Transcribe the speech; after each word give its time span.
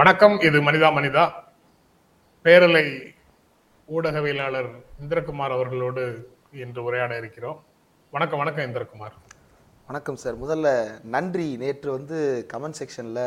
வணக்கம் 0.00 0.40
இது 0.40 0.58
மனிதா 0.60 0.88
மனிதா. 0.96 1.22
பேரலை 2.44 2.82
ஊடகவியலாளர் 3.94 4.68
இந்திரகுமார் 5.02 5.52
அவர்களோடு 5.56 6.04
இன்று 6.52 6.82
உரையாட 6.82 7.16
இருக்கிறோம். 7.16 7.64
வணக்கம் 8.10 8.38
வணக்கம் 8.38 8.64
இந்திரகுமார். 8.64 9.16
வணக்கம் 9.86 10.16
சார். 10.16 10.36
முதல்ல 10.42 10.68
நன்றி. 11.02 11.56
நேற்று 11.56 11.90
வந்து 11.90 12.46
கமெண்ட் 12.52 12.78
செக்ஷனில் 12.80 13.26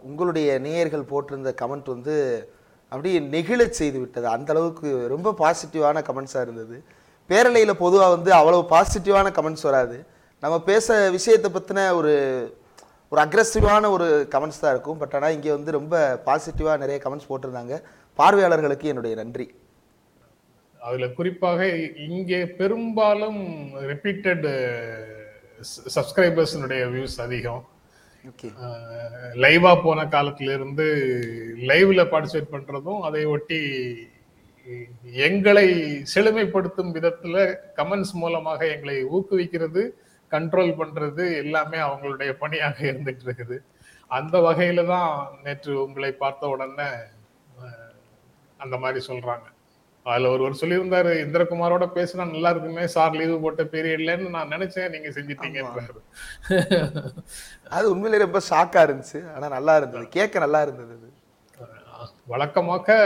உங்களுடைய 0.00 0.58
நேயர்கள் 0.58 1.10
போட்டிருந்த 1.12 1.52
கமெண்ட் 1.62 1.92
வந்து 1.94 2.16
அப்படியே 2.84 3.20
நெகிழச் 3.20 3.78
செய்து 3.80 3.98
விட்டது. 3.98 4.28
அந்த 4.28 4.52
அளவுக்கு 4.52 5.06
ரொம்ப 5.08 5.34
பாசிட்டிவான 5.38 6.02
கமெண்ட்ஸாக 6.10 6.40
இருந்தது. 6.40 6.84
பேரலையில் 7.28 7.80
பொதுவாக 7.84 8.14
வந்து 8.16 8.32
அவ்வளோ 8.32 8.66
பாசிட்டிவான 8.70 9.32
கமெண்ட்ஸ் 9.38 9.68
வராது. 9.70 10.06
நம்ம 10.40 10.62
பேச 10.62 11.10
விஷயத்தை 11.10 11.50
பற்றின 11.50 11.92
ஒரு 11.94 12.14
ஒரு 13.12 13.20
அக்ரெசிவான 13.24 13.84
ஒரு 13.94 14.06
கமெண்ட்ஸ் 14.32 14.60
தான் 14.62 14.72
இருக்கும். 14.74 14.98
பட் 15.00 15.14
ஆனால் 15.16 15.34
இங்கே 15.36 15.50
வந்து 15.56 15.70
ரொம்ப 15.78 15.94
பாசிட்டிவாக 16.26 16.80
நிறைய 16.82 16.98
கமெண்ட்ஸ் 17.04 17.30
போட்டிருந்தாங்க. 17.30 17.76
பார்வையாளர்களுக்கு 18.18 18.90
என்னுடைய 18.92 19.14
நன்றி. 19.22 19.46
அதுல 20.80 21.06
குறிப்பாக 21.16 21.66
இங்கே 22.08 22.38
பெரும்பாலும் 22.60 23.40
ரிப்பீட்டட் 23.90 24.46
சப்ஸ்கிரைபர்ஸினுடைய 25.96 26.82
வியூஸ் 26.92 27.16
அதிகம். 27.24 27.64
லைவா 29.44 29.72
போன 29.86 30.00
காலத்துல 30.14 30.54
இருந்து 30.58 30.86
லைவ்ல 31.70 32.02
பார்ட்டிசிபேட் 32.12 32.54
பண்றதும் 32.54 33.00
அதை 33.08 33.22
ஒட்டி 33.34 33.60
எங்களை 35.28 35.68
செழுமைப்படுத்தும் 36.14 36.94
விதத்துல 36.96 37.36
கமெண்ட்ஸ் 37.78 38.14
மூலமாக 38.22 38.60
எங்களை 38.74 38.96
ஊக்குவிக்கிறது. 39.16 39.84
கண்ட்ரோல் 40.34 40.72
பண்றது 40.80 41.24
எல்லாமே 41.44 41.78
அவங்களுடைய 41.86 42.32
பணியாக 42.42 42.78
இருந்துட்டு 42.90 43.24
இருக்குது 43.28 43.58
அந்த 44.18 44.36
வகையில 44.48 44.84
தான் 44.94 45.10
நேற்று 45.44 45.72
உங்களை 45.84 46.12
பார்த்த 46.22 46.52
உடனே 46.54 46.90
அந்த 48.64 48.76
மாதிரி 48.82 49.00
சொல்றாங்க. 49.08 49.46
அதுல 50.06 50.30
ஒருவர் 50.34 50.60
சொல்லியிருந்தாரு 50.60 51.10
இந்திரகுமாரோட 51.24 51.86
பேசினா 51.96 52.24
நல்லா 52.32 52.50
இருக்குமே 52.52 52.84
சார் 52.94 53.16
லீவு 53.18 53.36
போட்ட 53.42 53.62
பீரியட்லன்னு 53.72 54.34
நான் 54.36 54.52
நினைச்சேன் 54.54 54.92
நீங்க 54.94 55.08
செஞ்சிட்டீங்கன்றாரு. 55.16 56.00
அது 57.76 57.84
உண்மையிலே 57.92 58.22
ரொம்ப 58.24 58.40
ஷாக்காக 58.50 58.84
இருந்துச்சு. 58.86 59.20
ஆனால் 59.34 59.54
நல்லா 59.56 59.74
இருந்தது. 59.80 60.06
கேட்க 60.16 60.38
நல்லா 60.44 60.62
இருந்தது 60.66 60.94
அது. 60.98 61.08
வழக்கமாக 62.32 62.96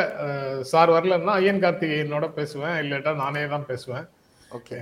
சார் 0.73 0.95
வரலன்னா 0.97 1.35
ஐயன் 1.41 1.63
கார்த்திகேயனோட 1.65 2.27
பேசுவேன். 2.39 2.77
இல்லாட்டா 2.85 3.15
நானே 3.25 3.45
தான் 3.55 3.69
பேசுவேன். 3.73 4.07
ஓகே. 4.59 4.79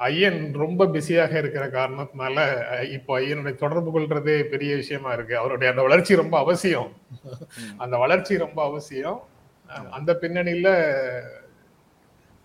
ஐயன் 0.00 0.54
ரொம்ப 0.54 0.86
பிஸியாக 0.86 1.38
இருக்கிற 1.38 1.64
காரணத்தினால 1.68 2.38
இப்போ 2.92 3.18
ஐயனுடைய 3.18 3.54
தொடர்பு 3.54 3.90
கொள்றதே 3.98 4.42
பெரிய 4.44 4.74
விஷயமா 4.76 5.12
இருக்கு. 5.12 5.38
அவருடைய 5.38 5.72
அந்த 5.72 5.82
வளர்ச்சி 5.82 6.14
ரொம்ப 6.16 6.38
அவசியம். 6.38 6.90
அந்த 7.76 7.96
வளர்ச்சி 7.96 8.36
ரொம்ப 8.38 8.64
அவசியம். 8.64 9.20
அந்த 9.90 10.18
பின்னணியில 10.20 10.68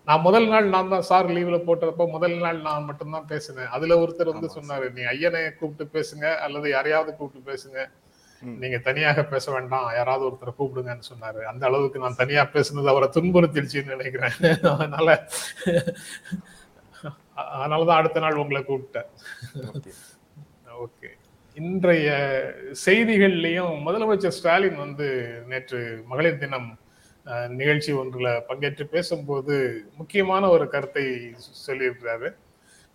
நான் 0.06 0.20
முதல் 0.20 0.48
நாள் 0.48 0.68
நான் 0.68 0.88
தான் 0.88 1.08
சார் 1.08 1.26
லீவ்ல 1.26 1.58
போட்டப்போ 1.66 2.10
முதல் 2.10 2.36
நாள் 2.36 2.60
நான் 2.60 2.84
மட்டும்தான் 2.84 3.26
பேசினேன். 3.26 3.66
அதுல 3.66 3.96
ஒருத்தர் 4.04 4.32
வந்து 4.32 4.50
சொன்னாரு 4.54 4.86
நீ 4.92 5.02
ஐயனை 5.02 5.42
கூப்பிட்டு 5.54 5.84
பேசுங்க 5.96 6.36
அல்லது 6.36 6.70
யாரையாவது 6.70 7.16
கூப்பிட்டு 7.16 7.50
பேசுங்க. 7.50 7.80
நீங்க 8.42 8.78
தனியாக 8.78 9.24
பேச 9.24 9.52
வேண்டாம் 9.52 9.94
யாராவது 9.94 10.24
ஒருத்தரை 10.28 10.52
கூப்பிடுங்கன்னு 10.58 11.06
சொன்னாரு. 11.12 11.40
அந்த 11.42 11.66
அளவுக்கு 11.66 11.98
நான் 11.98 12.16
தனியா 12.16 12.42
பேசுனது 12.52 12.86
அவரை 12.86 13.08
துன்புறுத்திடுச்சுன்னு 13.14 13.94
நினைக்கிறேன். 13.96 14.36
அதனால 14.74 15.08
அதனாலதான் 17.54 18.00
அடுத்த 18.00 18.20
நாள் 18.24 18.40
உங்களை 18.42 18.62
கூப்பிட்டேன். 18.68 19.08
ஓகே. 20.84 21.08
இன்றைய 21.56 22.10
செய்திகள்லயும் 22.84 23.74
முதலமைச்சர் 23.86 24.36
ஸ்டாலின் 24.36 24.78
வந்து 24.84 25.08
நேற்று 25.50 25.80
மகளிர் 26.10 26.42
தினம் 26.44 26.68
நிகழ்ச்சி 27.60 27.90
ஒன்றுல 28.00 28.28
பங்கேற்று 28.48 28.84
பேசும்போது 28.94 29.54
முக்கியமான 29.98 30.42
ஒரு 30.54 30.66
கருத்தை 30.68 31.04
சொல்லியிருக்கிறாரு. 31.66 32.28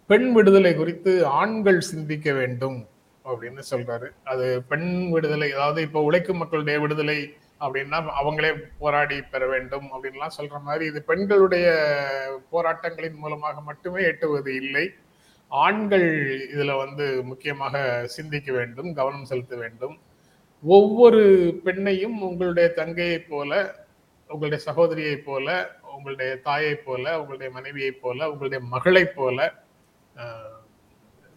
பெண் 0.10 0.28
விடுதலை 0.32 0.72
குறித்து 0.76 1.12
ஆண்கள் 1.42 1.80
சிந்திக்க 1.92 2.28
வேண்டும் 2.40 2.80
அப்படின்னு 3.26 3.62
சொல்றாரு. 3.72 4.08
அது 4.32 4.48
பெண் 4.72 4.90
விடுதலை 5.14 5.50
அதாவது 5.52 5.82
இப்போ 5.82 6.02
உழைக்கும் 6.10 6.42
மக்களுடைய 6.44 6.80
விடுதலை 6.80 7.18
அப்படின்னா 7.62 7.98
அவங்களே 8.22 8.52
போராடி 8.82 9.18
பெற 9.34 9.44
வேண்டும் 9.54 9.88
அப்படின்லாம் 9.94 10.36
சொல்ற 10.38 10.56
மாதிரி 10.68 10.86
இது 10.92 11.00
பெண்களுடைய 11.10 11.68
போராட்டங்களின் 12.54 13.22
மூலமாக 13.24 13.62
மட்டுமே 13.70 14.02
எட்டுவது 14.12 14.52
இல்லை. 14.64 14.86
ஆண்கள் 15.52 16.10
இதுல 16.54 16.72
வந்து 16.84 17.06
முக்கியமாக 17.30 17.76
சிந்திக்க 18.16 18.50
வேண்டும் 18.60 18.90
கவனம் 19.00 19.30
செலுத்த 19.32 19.56
வேண்டும். 19.64 19.96
ஒவ்வொரு 20.64 21.22
பெண்ணையும் 21.66 22.18
உங்களுடைய 22.30 22.68
தங்கையை 22.80 23.20
போல 23.32 23.52
உங்களுடைய 24.30 24.60
சகோதரியை 24.68 25.18
போல 25.28 25.48
உங்களுடைய 25.96 26.32
தாயை 26.48 26.76
போல 26.88 27.04
உங்களுடைய 27.20 27.50
மனைவியை 27.58 27.92
போல 28.04 28.30
உங்களுடைய 28.32 28.62
மகளை 28.74 29.06
போல 29.20 29.40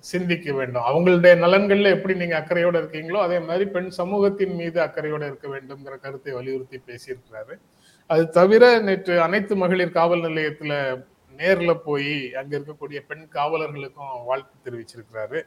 சிந்திக்க 0.00 0.52
வேண்டும். 0.52 0.82
அவங்களுடைய 0.82 1.32
நலன்கள்ல 1.38 1.90
எப்படி 1.90 2.14
நீங்க 2.14 2.38
அக்கறையோட 2.40 2.76
இருக்கீங்களோ 2.82 3.20
அதே 3.20 3.38
மாதிரி 3.38 3.70
பெண் 3.70 3.90
சமூகத்தின் 3.90 4.54
மீது 4.54 4.82
அக்கறையோட 4.82 5.26
இருக்க 5.26 5.48
வேண்டும்ங்கிற 5.48 5.96
கருத்தை 6.00 6.32
வலியுறுத்தி 6.32 6.82
பேசியிருக்கிறாரு. 6.86 7.58
அது 8.06 8.30
தவிர 8.30 8.78
நேற்று 8.78 9.20
அனைத்து 9.20 9.56
மகளிர் 9.56 9.90
காவல் 9.90 10.20
நிலையத்துல 10.20 11.04
நேர்ல 11.36 11.74
போய் 11.74 12.34
அங்க 12.34 12.58
இருக்கக்கூடிய 12.58 13.00
பெண் 13.08 13.28
காவலர்களுக்கும் 13.32 14.24
வாழ்த்து 14.24 14.56
தெரிவிச்சிருக்கிறாரு. 14.64 15.42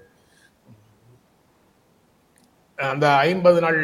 அந்த 2.75 3.15
ஐம்பது 3.15 3.59
நாள் 3.61 3.79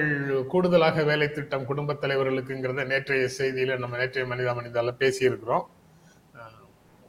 கூடுதலாக 0.48 1.04
வேலை 1.04 1.32
திட்டம் 1.32 1.66
குடும்பத் 1.66 2.04
தலைவர்களுக்குங்கிறத 2.04 2.86
நேற்றைய 2.86 3.30
செய்தியில 3.38 3.78
நம்ம 3.78 3.98
நேற்றைய 3.98 4.36
மனிதா 4.36 4.56
மனிதால 4.56 4.92
பேசியிருக்கிறோம். 5.00 5.66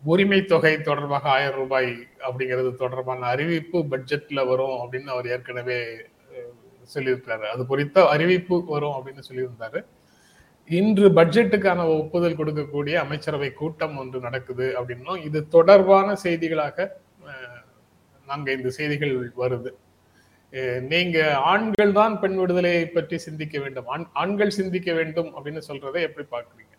உரிமை 0.05 0.45
தொகை 0.45 0.81
தொடர்பாக 0.81 1.29
ஆயிரம் 1.29 1.55
ரூபாய் 1.55 2.07
அப்படிங்கிறது 2.29 2.75
தொடர்பான 2.75 3.27
அறிவிப்பு 3.27 3.79
பட்ஜெட்ல 3.79 4.49
வரும் 4.49 4.93
அப்படின்னு 4.93 5.05
அவர் 5.05 5.29
ஏற்கனவே 5.29 5.85
சொல்லியிருக்கிறாரு. 5.85 6.95
சொல்லியிருக்காரு 6.95 7.39
அது 7.39 7.67
குறித்த 7.67 8.09
அறிவிப்பு 8.09 8.65
வரும் 8.65 8.91
அப்படின்னு 8.91 9.23
சொல்லியிருந்தாரு. 9.33 9.85
இன்று 10.69 11.09
பட்ஜெட்டுக்கான 11.09 11.85
ஒப்புதல் 11.85 12.37
கொடுக்கக்கூடிய 12.37 12.95
அமைச்சரவை 12.95 13.53
கூட்டம் 13.53 13.97
ஒன்று 13.97 14.21
நடக்குது 14.21 14.75
அப்படின்னும் 14.81 15.25
இது 15.25 15.49
தொடர்பான 15.49 16.17
செய்திகளாக 16.23 16.89
நாங்கள் 18.27 18.57
இந்த 18.57 18.71
செய்திகள் 18.71 19.33
வருது. 19.39 19.71
நீங்க 20.81 21.35
ஆண்கள் 21.35 21.93
தான் 21.93 22.21
பெண் 22.21 22.35
விடுதலையை 22.35 22.87
பற்றி 22.87 23.19
சிந்திக்க 23.19 23.61
வேண்டும். 23.61 23.87
ஆண்- 23.87 24.09
ஆண்கள் 24.13 24.51
சிந்திக்க 24.51 24.93
வேண்டும் 24.93 25.27
அப்படின்னு 25.27 25.61
சொல்றதை 25.69 26.01
எப்படி 26.01 26.27
பாக்குறீங்க 26.31 26.78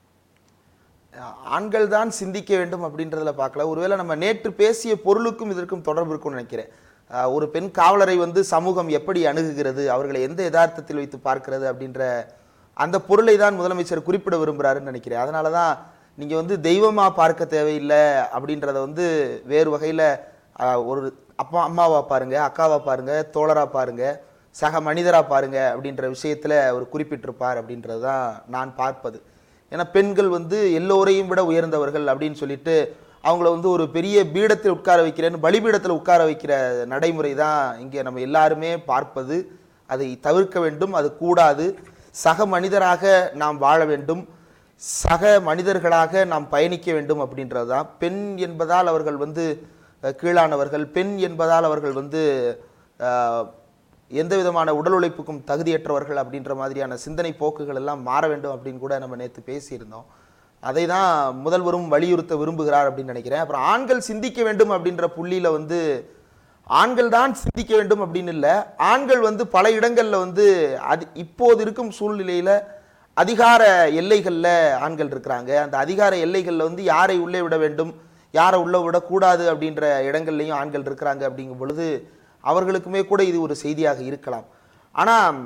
ஆண்கள் 1.56 1.86
தான் 1.96 2.10
சிந்திக்க 2.20 2.52
வேண்டும் 2.60 2.84
அப்படின்றதில் 2.88 3.40
பார்க்கல. 3.42 3.66
ஒருவேளை 3.72 3.96
நம்ம 4.02 4.16
நேற்று 4.24 4.50
பேசிய 4.62 4.94
பொருளுக்கும் 5.06 5.52
இதற்கும் 5.54 5.86
தொடர்பு 5.90 6.12
இருக்கும்னு 6.14 6.40
நினைக்கிறேன். 6.40 6.70
ஒரு 7.36 7.46
பெண் 7.54 7.70
காவலரை 7.80 8.16
வந்து 8.26 8.42
சமூகம் 8.54 8.90
எப்படி 8.98 9.20
அணுகுகிறது 9.30 9.84
அவர்களை 9.94 10.20
எந்த 10.28 10.42
யதார்த்தத்தில் 10.48 11.00
வைத்து 11.02 11.18
பார்க்கிறது 11.28 11.66
அப்படின்ற 11.72 12.02
அந்த 12.84 12.98
பொருளை 13.08 13.36
தான் 13.44 13.58
முதலமைச்சர் 13.60 14.08
குறிப்பிட 14.10 14.36
விரும்புகிறாருன்னு 14.42 14.92
நினைக்கிறேன். 14.92 15.24
அதனால 15.26 15.50
தான் 15.60 15.74
நீங்கள் 16.18 16.40
வந்து 16.42 16.56
தெய்வமாக 16.68 17.18
பார்க்க 17.22 17.54
தேவையில்லை 17.56 18.04
அப்படின்றத 18.36 18.78
வந்து 18.88 19.06
வேறு 19.52 19.70
வகையில் 19.76 20.06
ஒரு 20.92 21.02
அப்பா 21.44 21.60
அம்மாவாக 21.70 22.04
பாருங்கள் 22.12 22.46
அக்காவாக 22.48 22.82
பாருங்கள் 22.88 23.28
தோழராக 23.36 23.70
பாருங்கள் 23.78 24.16
சக 24.56 24.80
மனிதராக 24.88 25.26
பாருங்க 25.34 25.60
அப்படின்ற 25.74 26.06
விஷயத்தில் 26.16 26.56
அவர் 26.70 26.92
குறிப்பிட்டிருப்பார் 26.94 27.60
அப்படின்றது 27.62 28.02
தான் 28.08 28.26
நான் 28.56 28.72
பார்ப்பது. 28.80 29.20
ஏன்னா 29.72 29.86
பெண்கள் 29.96 30.30
வந்து 30.38 30.58
எல்லோரையும் 30.80 31.30
விட 31.32 31.42
உயர்ந்தவர்கள் 31.52 32.06
அப்படின்னு 32.12 32.42
சொல்லிட்டு 32.42 32.76
அவங்கள 33.28 33.48
வந்து 33.56 33.70
ஒரு 33.76 33.86
பெரிய 33.96 34.18
பீடத்தில் 34.36 34.76
உட்கார 34.76 35.00
வைக்கிறேன்னு 35.06 35.44
பலிபீடத்தில் 35.46 35.98
உட்கார 36.00 36.20
வைக்கிற 36.30 36.54
நடைமுறை 36.94 37.32
தான் 37.44 37.62
இங்கே 37.84 38.04
நம்ம 38.08 38.22
எல்லாருமே 38.28 38.72
பார்ப்பது. 38.92 39.38
அதை 39.90 40.08
தவிர்க்க 40.28 40.58
வேண்டும். 40.66 40.94
அது 41.00 41.10
கூடாது. 41.24 41.66
சக 42.24 42.46
மனிதராக 42.54 43.04
நாம் 43.42 43.58
வாழ 43.66 43.80
வேண்டும். 43.92 44.22
சக 44.82 45.32
மனிதர்களாக 45.48 46.24
நாம் 46.32 46.46
பயணிக்க 46.54 46.88
வேண்டும் 46.98 47.22
அப்படின்றது 47.26 47.70
தான் 47.74 47.90
பெண் 48.02 48.22
என்பதால் 48.48 48.92
அவர்கள் 48.92 49.18
வந்து 49.26 49.46
கீழானவர்கள். 50.22 50.86
பெண் 50.98 51.14
என்பதால் 51.28 51.68
அவர்கள் 51.70 51.96
வந்து 52.02 52.22
எந்த 54.12 54.34
விதமான 54.40 54.74
உடல் 54.80 54.96
உழைப்புக்கும் 54.98 55.42
தகுதியற்றவர்கள் 55.50 56.20
அப்படின்ற 56.22 56.54
மாதிரியான 56.60 56.98
சிந்தனை 57.06 57.32
போக்குகள் 57.42 57.80
எல்லாம் 57.82 58.02
மாற 58.10 58.24
வேண்டும் 58.32 58.54
அப்படின்னு 58.56 58.84
கூட 58.86 58.94
நம்ம 59.04 59.18
நேற்று 59.22 59.42
பேசியிருந்தோம். 59.50 60.08
அதை 60.64 60.86
தான் 60.94 61.12
முதல்வரும் 61.46 61.92
வலியுறுத்த 61.94 62.34
விரும்புகிறார் 62.40 62.88
அப்படின்னு 62.90 63.14
நினைக்கிறேன். 63.14 63.44
அப்புறம் 63.44 63.66
ஆண்கள் 63.74 64.08
சிந்திக்க 64.10 64.40
வேண்டும் 64.48 64.74
அப்படின்ற 64.76 65.08
புள்ளியில் 65.18 65.56
வந்து 65.58 65.80
ஆண்கள் 66.68 67.14
தான் 67.18 67.32
சிந்திக்க 67.44 67.72
வேண்டும் 67.80 68.02
அப்படின்னு 68.06 68.34
இல்லை. 68.38 68.56
ஆண்கள் 68.92 69.22
வந்து 69.28 69.44
பல 69.56 69.66
இடங்களில் 69.78 70.24
வந்து 70.26 70.46
அது 70.92 71.06
இப்போது 71.24 71.62
இருக்கும் 71.66 71.96
சூழ்நிலையில் 72.00 72.56
அதிகார 73.18 73.64
எல்லைகளில் 74.02 74.54
ஆண்கள் 74.86 75.12
இருக்கிறாங்க. 75.14 75.52
அந்த 75.66 75.76
அதிகார 75.86 76.14
எல்லைகளில் 76.26 76.68
வந்து 76.68 76.84
யாரை 76.94 77.18
உள்ளே 77.26 77.42
விட 77.46 77.58
வேண்டும் 77.64 77.92
யாரை 78.34 78.58
உள்ளே 78.66 78.80
விடக்கூடாது 78.86 79.44
அப்படின்ற 79.52 79.84
இடங்கள்லையும் 80.10 80.60
ஆண்கள் 80.62 80.88
இருக்கிறாங்க 80.88 81.24
அப்படிங்கும் 81.30 81.62
பொழுது 81.62 81.88
அவர்களுக்குமே 82.44 83.02
கூட 83.12 83.22
இது 83.30 83.38
ஒரு 83.46 83.56
செய்தியாக 83.64 84.00
இருக்கலாம். 84.10 84.46
ஆனால் 84.96 85.40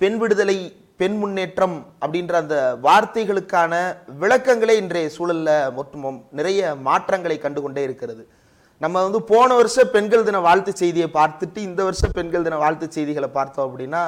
பெண் 0.00 0.18
விடுதலை 0.22 0.58
பெண் 1.00 1.16
முன்னேற்றம் 1.20 1.76
அப்படின்ற 2.02 2.34
அந்த 2.42 2.56
வார்த்தைகளுக்கான 2.86 3.72
விளக்கங்களே 4.22 4.74
இன்றைய 4.82 5.08
சூழலில் 5.16 5.54
மொத்தமும் 5.78 6.18
நிறைய 6.38 6.74
மாற்றங்களை 6.88 7.36
கண்டுகொண்டே 7.44 7.82
இருக்கிறது. 7.88 8.22
நம்ம 8.80 9.02
வந்து 9.06 9.20
போன 9.32 9.48
வருஷம் 9.58 9.90
பெண்கள் 9.94 10.26
தின 10.28 10.38
வாழ்த்து 10.46 10.72
செய்தியை 10.82 11.08
பார்த்துட்டு 11.18 11.58
இந்த 11.68 11.80
வருஷம் 11.88 12.14
பெண்கள் 12.18 12.46
தின 12.46 12.60
வாழ்த்து 12.62 12.86
செய்திகளை 12.96 13.28
பார்த்தோம் 13.38 13.66
அப்படின்னா 13.68 14.02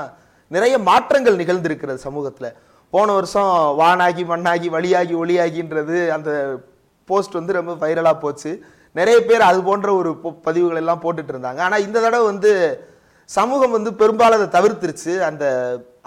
நிறைய 0.50 0.75
மாற்றங்கள் 0.88 1.41
நிகழ்ந்திருக்கிறது 1.43 2.00
சமூகத்தில். 2.06 2.50
போன 2.93 3.08
வருஷம் 3.19 3.53
வானாகி 3.81 4.25
மண்ணாகி 4.32 4.69
வழியாகி 4.76 5.14
ஒளியாகின்றது 5.23 5.99
அந்த 6.17 6.31
போஸ்ட் 7.08 7.38
வந்து 7.38 7.58
ரொம்ப 7.58 7.73
வைரலாக 7.85 8.17
போச்சு. 8.25 8.53
நிறைய 8.98 9.19
பேர் 9.28 9.48
அது 9.50 9.58
போன்ற 9.69 9.88
ஒரு 10.00 10.10
பதிவுகள் 10.46 10.81
எல்லாம் 10.82 11.02
போட்டுட்டு 11.04 11.32
இருந்தாங்க 11.34 11.60
ஆனால் 11.66 11.84
இந்த 11.87 11.98
தடவை 12.04 12.25
வந்து 12.32 12.52
சமூகம் 13.37 13.76
வந்து 13.76 13.90
பெரும்பாலும் 14.00 14.38
அதை 14.38 14.48
தவிர்த்துருச்சு. 14.56 15.12
அந்த 15.28 15.44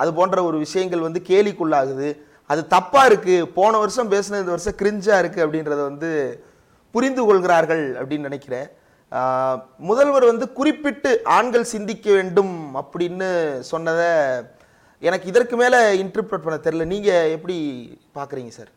அது 0.01 0.09
போன்ற 0.19 0.37
ஒரு 0.49 0.57
விஷயங்கள் 0.65 1.05
வந்து 1.07 1.21
கேலிக்குள்ளாகுது. 1.29 2.09
அது 2.51 2.61
தப்பாக 2.75 3.09
இருக்குது 3.09 3.47
போன 3.57 3.71
வருஷம் 3.81 4.11
பேசின 4.13 4.39
இந்த 4.43 4.53
வருஷம் 4.55 4.77
கிரிஞ்சாக 4.81 5.21
இருக்குது 5.21 5.45
அப்படின்றத 5.45 5.81
வந்து 5.89 6.11
புரிந்து 6.95 7.23
கொள்கிறார்கள் 7.27 7.83
அப்படின்னு 7.99 8.29
நினைக்கிறேன். 8.29 8.67
முதல்வர் 9.89 10.31
வந்து 10.31 10.45
குறிப்பிட்டு 10.57 11.11
ஆண்கள் 11.37 11.71
சிந்திக்க 11.73 12.07
வேண்டும் 12.17 12.55
அப்படின்னு 12.81 13.29
சொன்னதை 13.71 14.09
எனக்கு 15.01 15.25
இதற்கு 15.31 15.55
மேலே 15.61 15.79
இன்டர்பிரட் 16.03 16.45
பண்ண 16.45 16.57
தெரில 16.65 16.85
நீங்கள் 16.93 17.31
எப்படி 17.35 17.57
பார்க்குறீங்க 18.17 18.53
சார்? 18.57 18.71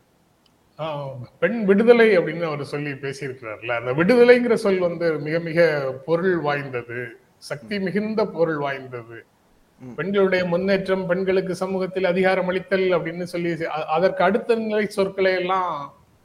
பெண் 1.41 1.59
விடுதலை 1.69 2.07
அப்படின்னு 2.17 2.45
அவர் 2.49 2.71
சொல்லி 2.71 2.91
பேசியிருக்கிறார்ல. 3.03 3.73
அந்த 3.79 3.91
விடுதலைங்கிற 3.99 4.55
சொல் 4.63 4.79
வந்து 4.87 5.07
மிக 5.25 5.39
மிக 5.49 5.67
பொருள் 6.07 6.37
வாய்ந்தது. 6.47 6.99
சக்தி 7.49 7.75
மிகுந்த 7.87 8.21
பொருள் 8.37 8.59
வாய்ந்தது. 8.65 9.17
பெண்களுடைய 9.97 10.43
முன்னேற்றம் 10.51 11.03
பெண்களுக்கு 11.09 11.53
சமூகத்தில் 11.61 12.07
அதிகாரம் 12.11 12.49
அளித்தல் 12.51 12.87
அப்படின்னு 12.97 13.25
சொல்லி 13.33 13.51
அதற்கு 13.95 14.21
அடுத்த 14.27 14.55
நிலை 14.55 14.85
சொற்களை 14.97 15.33
எல்லாம் 15.41 15.71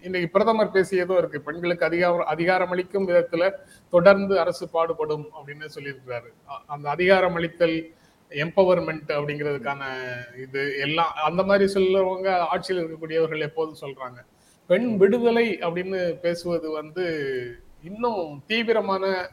இன்னைக்கு 0.05 0.29
பிரதமர் 0.35 0.75
பேசியதும் 0.77 1.19
இருக்கு. 1.21 1.39
பெண்களுக்கு 1.47 1.85
அதிகாரம் 1.91 2.31
அதிகாரம் 2.35 2.73
அளிக்கும் 2.75 3.09
விதத்துல 3.09 3.51
தொடர்ந்து 3.93 4.35
அரசு 4.45 4.65
பாடுபடும் 4.75 5.27
அப்படின்னு 5.37 5.69
சொல்லியிருக்கிறாரு. 5.77 6.31
அந்த 6.75 6.87
அதிகாரம் 6.97 7.37
அளித்தல் 7.41 7.77
எம்பவர்மெண்ட் 8.45 9.11
அப்படிங்கிறதுக்கான 9.19 9.83
இது 10.45 10.63
எல்லாம் 10.87 11.13
அந்த 11.29 11.43
மாதிரி 11.51 11.67
சொல்றவங்க 11.77 12.31
ஆட்சியில் 12.53 12.83
இருக்கக்கூடியவர்கள் 12.83 13.47
எப்போதும் 13.49 13.83
சொல்றாங்க. 13.85 14.19
பெண் 14.69 14.97
விடுதலை 14.97 15.59
அப்படின்னு 15.61 16.13
பேசுவது 16.13 16.71
வந்து 16.71 17.07
இன்னும் 17.83 18.43
தீவிரமான 18.47 19.31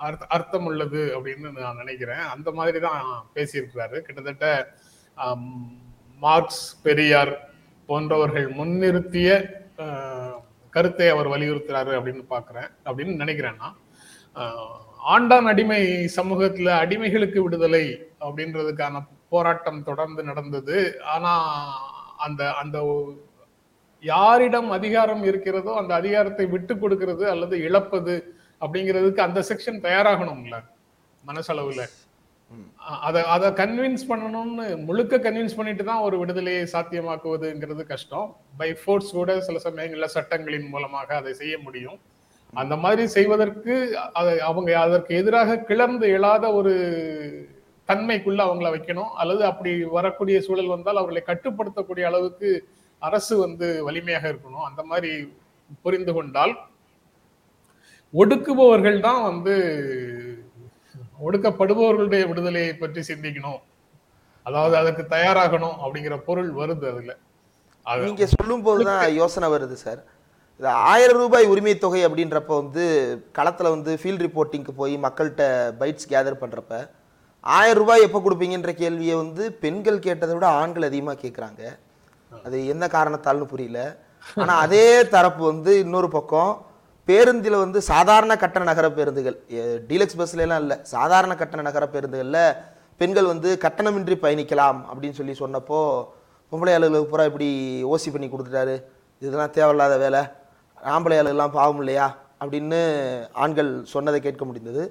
அர்த்த- 0.00 0.26
அர்த்தம் 0.28 0.64
உள்ளது 0.64 1.20
அப்படின்னு 1.20 1.60
நான் 1.60 1.76
நினைக்கிறேன். 1.76 2.18
அந்த 2.18 2.50
மாதிரி 2.52 2.80
தான் 2.80 3.26
பேசியிருக்கிறாரு. 3.34 3.98
கிட்டத்தட்ட 3.98 4.74
மார்க்ஸ் 6.20 6.82
பெரியார் 6.82 7.50
போன்றவர்கள் 7.86 8.52
முன்னிறுத்திய 8.52 9.50
கருத்தை 10.70 11.08
அவர் 11.08 11.28
வலியுறுத்துறாரு 11.28 11.92
அப்படின்னு 11.96 12.24
பார்க்குறேன் 12.30 12.70
அப்படின்னு 12.84 13.16
நினைக்கிறேன் 13.16 13.56
நான். 13.56 13.76
ஆண்டான் 15.08 15.46
அடிமை 15.46 16.10
சமூகத்துல 16.16 16.70
அடிமைகளுக்கு 16.82 17.38
விடுதலை 17.38 18.08
அப்படின்றதுக்கான 18.20 19.06
போராட்டம் 19.28 19.82
தொடர்ந்து 19.82 20.22
நடந்தது. 20.22 21.02
ஆனா 21.02 21.32
அந்த 22.18 22.52
அந்த 22.52 22.82
யாரிடம் 24.04 24.68
அதிகாரம் 24.76 25.22
இருக்கிறதோ 25.30 25.72
அந்த 25.80 25.92
அதிகாரத்தை 26.00 26.44
விட்டு 26.54 26.74
கொடுக்கிறது 26.82 27.24
அல்லது 27.32 27.56
இழப்பது 27.68 28.14
அப்படிங்கிறதுக்கு 28.62 29.26
அந்த 29.26 29.40
செக்ஷன் 29.50 29.80
தயாராகணும்ல 29.86 30.56
மனசளவுல. 31.22 31.82
அத 33.06 33.16
அத 33.34 33.44
கன்வின்ஸ் 33.60 34.04
பண்ணணும்னு 34.10 34.64
முழுக்க 34.86 35.18
கன்வின்ஸ் 35.26 35.56
பண்ணிட்டு 35.58 35.84
தான் 35.90 36.04
ஒரு 36.06 36.16
விடுதலையை 36.22 36.64
சாத்தியமாக்குவதுங்கிறது 36.74 37.82
கஷ்டம். 37.92 38.28
பை 38.60 38.70
ஃபோர்ஸ் 38.80 39.10
கூட 39.18 39.36
சில 39.48 39.58
சமயங்கள்ல 39.66 40.08
சட்டங்களின் 40.16 40.70
மூலமாக 40.72 41.08
அதை 41.20 41.32
செய்ய 41.42 41.54
முடியும். 41.66 41.98
அந்த 42.62 42.74
மாதிரி 42.84 43.02
செய்வதற்கு 43.16 43.74
அதை 44.20 44.32
அவங்க 44.48 44.70
அதற்கு 44.84 45.12
எதிராக 45.20 45.58
கிளர்ந்து 45.68 46.06
எழாத 46.16 46.44
ஒரு 46.58 46.72
தன்மைக்குள்ள 47.88 48.40
அவங்கள 48.48 48.68
வைக்கணும். 48.74 49.12
அல்லது 49.22 49.42
அப்படி 49.50 49.72
வரக்கூடிய 49.98 50.36
சூழல் 50.46 50.74
வந்தால் 50.74 51.00
அவர்களை 51.00 51.22
கட்டுப்படுத்தக்கூடிய 51.30 52.04
அளவுக்கு 52.10 52.50
அரசு 53.08 53.34
வந்து 53.44 53.66
வலிமையாக 53.86 54.24
இருக்கணும். 54.32 54.66
அந்த 54.68 54.82
மாதிரி 54.90 55.10
புரிந்து 55.84 56.12
கொண்டால் 56.16 56.54
ஒடுக்குபவர்கள் 58.14 58.98
தான் 59.08 59.22
வந்து 59.30 59.54
ஒடுக்கப்படுபவர்களுடைய 61.26 62.22
விடுதலையை 62.30 62.72
பற்றி 62.76 63.00
சிந்திக்கணும். 63.10 63.60
அதாவது 64.46 64.74
அதற்கு 64.82 65.02
தயாராகணும் 65.16 65.76
அப்படிங்கிற 65.82 66.16
பொருள் 66.28 66.50
வருது 66.60 66.86
அதுல. 66.92 67.12
அது 67.86 68.06
நீங்க 68.08 68.26
சொல்லும் 68.36 68.64
போதுதான் 68.68 69.02
யோசனை 69.20 69.48
வருது 69.54 69.76
சார். 69.84 70.00
இந்த 70.60 70.70
ஆயிரம் 70.92 71.20
ரூபாய் 71.22 71.50
உரிமை 71.52 71.72
தொகை 71.82 72.00
அப்படின்றப்ப 72.06 72.52
வந்து 72.62 72.82
களத்துல 73.36 73.70
வந்து 73.74 73.92
ஃபீல்ட் 74.00 74.24
ரிப்போர்ட்டிங்க்கு 74.26 74.72
போய் 74.80 74.94
மக்கள்கிட்ட 75.04 75.44
பைட்ஸ் 75.80 76.10
கேதர் 76.10 76.42
பண்றப்ப 76.42 76.72
ஆயிரம் 77.44 77.80
ரூபாய் 77.82 78.04
எப்போ 78.06 78.18
கொடுப்பீங்கன்ற 78.24 78.72
கேள்வியை 78.80 79.14
வந்து 79.22 79.44
பெண்கள் 79.62 80.04
கேட்டதை 80.06 80.34
விட 80.34 80.48
ஆண்கள் 80.62 80.88
அதிகமா 80.88 81.14
கேட்குறாங்க 81.22 81.62
அது 82.46 82.58
என்ன 82.66 82.86
காரணத்தால்னு 82.86 83.52
புரியல. 83.52 83.80
ஆனா 84.34 84.54
அதே 84.64 84.86
தரப்பு 85.14 85.42
வந்து 85.44 85.72
இன்னொரு 85.78 86.08
பக்கம் 86.08 86.52
பேருந்தில் 87.08 87.62
வந்து 87.64 87.78
சாதாரண 87.82 88.32
கட்டண 88.36 88.64
நகர 88.64 88.86
பேருந்துகள் 88.90 89.36
டீலக்ஸ் 89.88 90.18
பஸ்ல 90.18 90.44
எல்லாம் 90.46 90.60
இல்லை 90.60 90.76
சாதாரண 90.94 91.32
கட்டண 91.34 91.62
நகர 91.62 91.84
பேருந்துகளில் 91.94 92.42
பெண்கள் 93.00 93.30
வந்து 93.32 93.58
கட்டணமின்றி 93.62 94.16
பயணிக்கலாம் 94.24 94.80
அப்படின்னு 94.90 95.18
சொல்லி 95.20 95.34
சொன்னப்போ 95.42 95.80
பொம்பளை 96.52 96.72
ஆளுகளுக்கு 96.76 97.10
பூரா 97.12 97.24
இப்படி 97.24 97.48
ஓசி 97.84 98.10
பண்ணி 98.12 98.28
கொடுத்துட்டாரு. 98.28 98.74
இதெல்லாம் 99.22 99.54
தேவையில்லாத 99.56 99.96
வேலை. 99.96 100.20
ஆம்பளை 100.94 101.16
ஆளுகள்லாம் 101.20 101.56
பாவம் 101.58 101.78
இல்லையா? 101.78 102.06
அப்படின்னு 102.40 102.80
ஆண்கள் 103.32 103.70
சொன்னதை 103.84 104.20
கேட்க 104.20 104.44
முடிந்தது. 104.44 104.82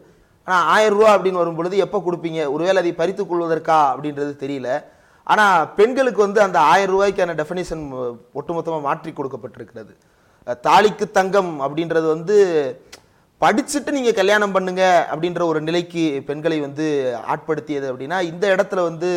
ஆனால் 0.44 0.65
ஆயிரம் 0.65 0.97
ரூபா 0.97 1.18
அப்படின்னு 1.18 1.41
வரும் 1.44 1.56
பொழுது 1.56 1.77
எப்போ 1.77 1.97
கொடுப்பீங்க? 2.00 2.41
ஒருவேளை 2.51 2.77
அதை 2.77 2.94
பறித்து 2.94 3.24
கொள்வதற்கா? 3.24 3.80
அப்படின்றது 3.94 4.33
தெரியல. 4.44 4.69
ஆனால் 5.31 5.68
பெண்களுக்கு 5.80 6.22
வந்து 6.26 6.40
அந்த 6.46 6.60
ஆயிரம் 6.72 6.94
ரூபாய்க்கான 6.96 7.36
டெஃபினேஷன் 7.42 7.84
ஒட்டுமொத்தமாக 8.40 8.86
மாற்றி 8.88 9.12
கொடுக்கப்பட்டிருக்கிறது. 9.20 9.94
தாலிக்கு 10.66 11.06
தங்கம் 11.18 11.52
அப்படின்றது 11.66 12.08
வந்து 12.16 12.38
படிச்சுட்டு 13.42 13.92
நீங்கள் 13.98 14.18
கல்யாணம் 14.20 14.53
பண்ணுங்க 14.56 14.84
அப்படின்ற 15.12 15.42
ஒரு 15.51 15.60
நிலைக்கு 15.68 16.03
பெண்களை 16.30 16.58
வந்து 16.68 16.86
ஆட்படுத்தியது 17.34 17.88
அப்படின்னா 17.92 18.18
இந்த 18.32 18.46
இடத்துல 18.56 18.84
வந்து 18.89 19.10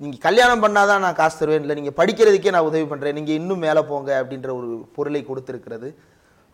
நீங்கள் 0.00 0.22
கல்யாணம் 0.26 0.62
பண்ணாதான் 0.64 1.02
நான் 1.04 1.18
காசு 1.20 1.36
தருவேன் 1.40 1.64
இல்லை 1.64 1.76
நீங்கள் 1.78 1.96
படிக்கிறதுக்கே 2.00 2.54
நான் 2.54 2.68
உதவி 2.68 2.86
பண்ணுறேன் 2.90 3.16
நீங்கள் 3.18 3.38
இன்னும் 3.40 3.64
மேலே 3.66 3.82
போங்க 3.90 4.10
அப்படின்ற 4.20 4.50
ஒரு 4.60 4.68
பொருளை 4.96 5.22
கொடுத்திருக்கிறது. 5.30 5.88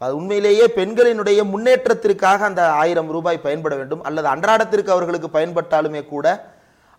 அது 0.00 0.12
உண்மையிலேயே 0.20 0.66
பெண்களினுடைய 0.78 1.40
முன்னேற்றத்திற்காக 1.52 2.44
அந்த 2.50 2.62
ஆயிரம் 2.82 3.10
ரூபாய் 3.16 3.44
பயன்பட 3.46 3.74
வேண்டும் 3.80 4.04
அல்லது 4.10 4.28
அன்றாடத்திற்கு 4.34 4.94
அவர்களுக்கு 4.96 5.30
பயன்பட்டாலுமே 5.36 6.02
கூட 6.12 6.26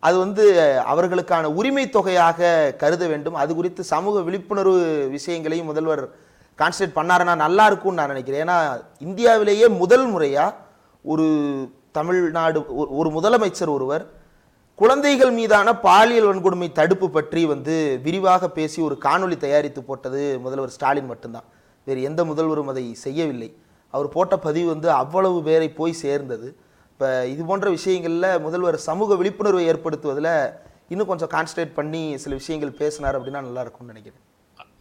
அது 0.02 0.18
வந்து 0.18 0.54
அவர்களுக்கான 0.92 1.44
உரிமை 1.44 1.90
தொகையாக 1.90 2.74
கருத 2.78 3.08
வேண்டும். 3.08 3.34
அது 3.34 3.56
குறித்து 3.56 3.84
சமூக 3.84 4.22
விழிப்புணர்வு 4.22 5.08
விஷயங்களையும் 5.10 5.66
முதல்வர் 5.66 6.10
கான்சன்ட்ரேட் 6.58 6.96
பண்ணாருன்னா 6.96 7.36
நல்லா 7.36 7.66
இருக்கும்னு 7.66 7.98
நான் 7.98 8.08
நினைக்கிறேன். 8.08 8.48
ஏன்னா 8.48 8.84
இந்தியாவிலேயே 9.00 9.68
முதல் 9.68 10.08
முறையாக 10.08 10.56
ஒரு 11.04 11.36
தமிழ்நாடு 11.92 12.60
ஒரு- 12.60 12.86
ஒரு 12.90 13.10
முதலமைச்சர் 13.10 13.68
ஒருவர் 13.68 14.10
குழந்தைகள் 14.76 15.32
மீதான 15.32 15.80
பாலியல் 15.80 16.26
வன்கொடுமை 16.26 16.72
தடுப்பு 16.72 17.10
பற்றி 17.10 17.46
வந்து 17.46 18.00
விரிவாக 18.04 18.50
பேசி 18.50 18.82
ஒரு 18.82 18.98
காணொளி 19.06 19.38
தயாரித்து 19.38 19.84
போட்டது 19.84 20.40
முதல்வர் 20.40 20.70
ஸ்டாலின் 20.70 21.06
மட்டும்தான். 21.06 21.44
வேறு 21.86 22.02
எந்த 22.02 22.24
முதல்வரும் 22.24 22.66
அதை 22.66 22.94
செய்யவில்லை. 22.94 23.56
அவர் 23.90 24.10
போட்ட 24.10 24.38
பதிவு 24.38 24.70
வந்து 24.70 24.92
அவ்வளவு 24.92 25.44
பேரை 25.44 25.70
போய் 25.70 25.94
சேர்ந்தது. 25.94 26.56
இப்போ 27.02 27.14
இது 27.28 27.44
போன்ற 27.50 27.68
விஷயங்களில் 27.76 28.42
முதல்வர் 28.44 28.76
சமூக 28.88 29.16
விழிப்புணர்வை 29.20 29.62
ஏற்படுத்துவதில் 29.70 30.28
இன்னும் 30.92 31.10
கொஞ்சம் 31.12 31.32
கான்சன்ட்ரேட் 31.32 31.72
பண்ணி 31.78 32.02
சில 32.24 32.36
விஷயங்கள் 32.40 32.74
பேசினார் 32.82 33.18
அப்படின்னா 33.20 33.42
நல்லா 33.46 33.62
இருக்கும்னு 33.64 33.92
நினைக்கிறேன். 33.94 34.22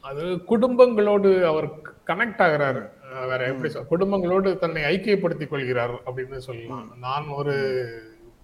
அது 0.09 0.25
குடும்பங்களோடு 0.51 1.31
அவர் 1.53 1.67
கனெக்ட் 2.11 2.43
ஆகுறாரு. 2.47 2.83
வேற 3.31 3.41
எப்படி 3.53 3.71
சொல்ல 3.71 3.89
குடும்பங்களோடு 3.95 4.53
தன்னை 4.65 4.83
ஐக்கியப்படுத்திக் 4.93 5.53
கொள்கிறார் 5.55 5.95
அப்படின்னு 6.07 6.45
சொல்லலாம். 6.49 6.85
நான் 7.07 7.33
ஒரு 7.41 7.57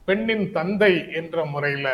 பெண்ணின் 0.08 0.48
தந்தை 0.58 0.92
என்ற 1.20 1.44
முறையில 1.54 1.88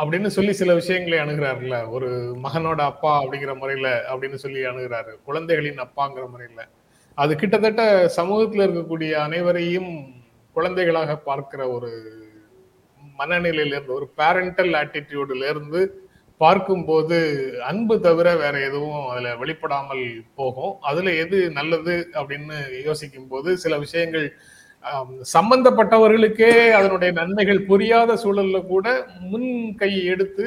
அப்படின்னு 0.00 0.34
சொல்லி 0.38 0.54
சில 0.62 0.74
விஷயங்களை 0.82 1.18
அணுகிறாருல்ல 1.24 1.78
ஒரு 1.96 2.10
மகனோட 2.46 2.80
அப்பா 2.92 3.16
அப்படிங்கிற 3.22 3.54
முறையில 3.64 3.88
அப்படின்னு 4.12 4.44
சொல்லி 4.46 4.62
அணுகிறாரு. 4.72 5.12
குழந்தைகளின் 5.28 5.84
அப்பாங்கிற 5.88 6.26
முறையில. 6.36 6.62
அது 7.14 7.34
கிட்டத்தட்ட 7.36 7.82
சமூகத்துல 8.20 8.66
இருக்கக்கூடிய 8.68 9.12
அனைவரையும் 9.28 9.92
குழந்தைகளாக 10.60 11.16
பார்க்கிற 11.30 11.62
ஒரு 11.76 11.90
மனநிலையில 13.18 13.74
இருந்து 13.76 13.98
ஒரு 13.98 14.06
பேரண்டல் 14.18 14.72
ஆட்டிடியூடுல 14.78 15.50
இருந்து 15.52 15.80
பார்க்கும்போது 16.40 17.16
அன்பு 17.70 17.94
தவிர 18.04 18.28
வேற 18.42 18.54
எதுவும் 18.68 19.02
அதுல 19.10 19.32
வெளிப்படாமல் 19.40 20.04
போகும். 20.38 20.72
அதுல 20.90 21.12
எது 21.24 21.38
நல்லது 21.58 21.94
அப்படின்னு 22.20 22.56
யோசிக்கும் 22.86 23.28
போது 23.32 23.50
சில 23.64 23.74
விஷயங்கள் 23.84 24.26
சம்பந்தப்பட்டவர்களுக்கே 25.34 26.52
அதனுடைய 26.78 27.10
நன்மைகள் 27.18 27.60
புரியாத 27.70 28.16
சூழல்ல 28.22 28.60
கூட 28.70 28.86
முன் 29.32 29.50
கை 29.82 29.92
எடுத்து 30.12 30.46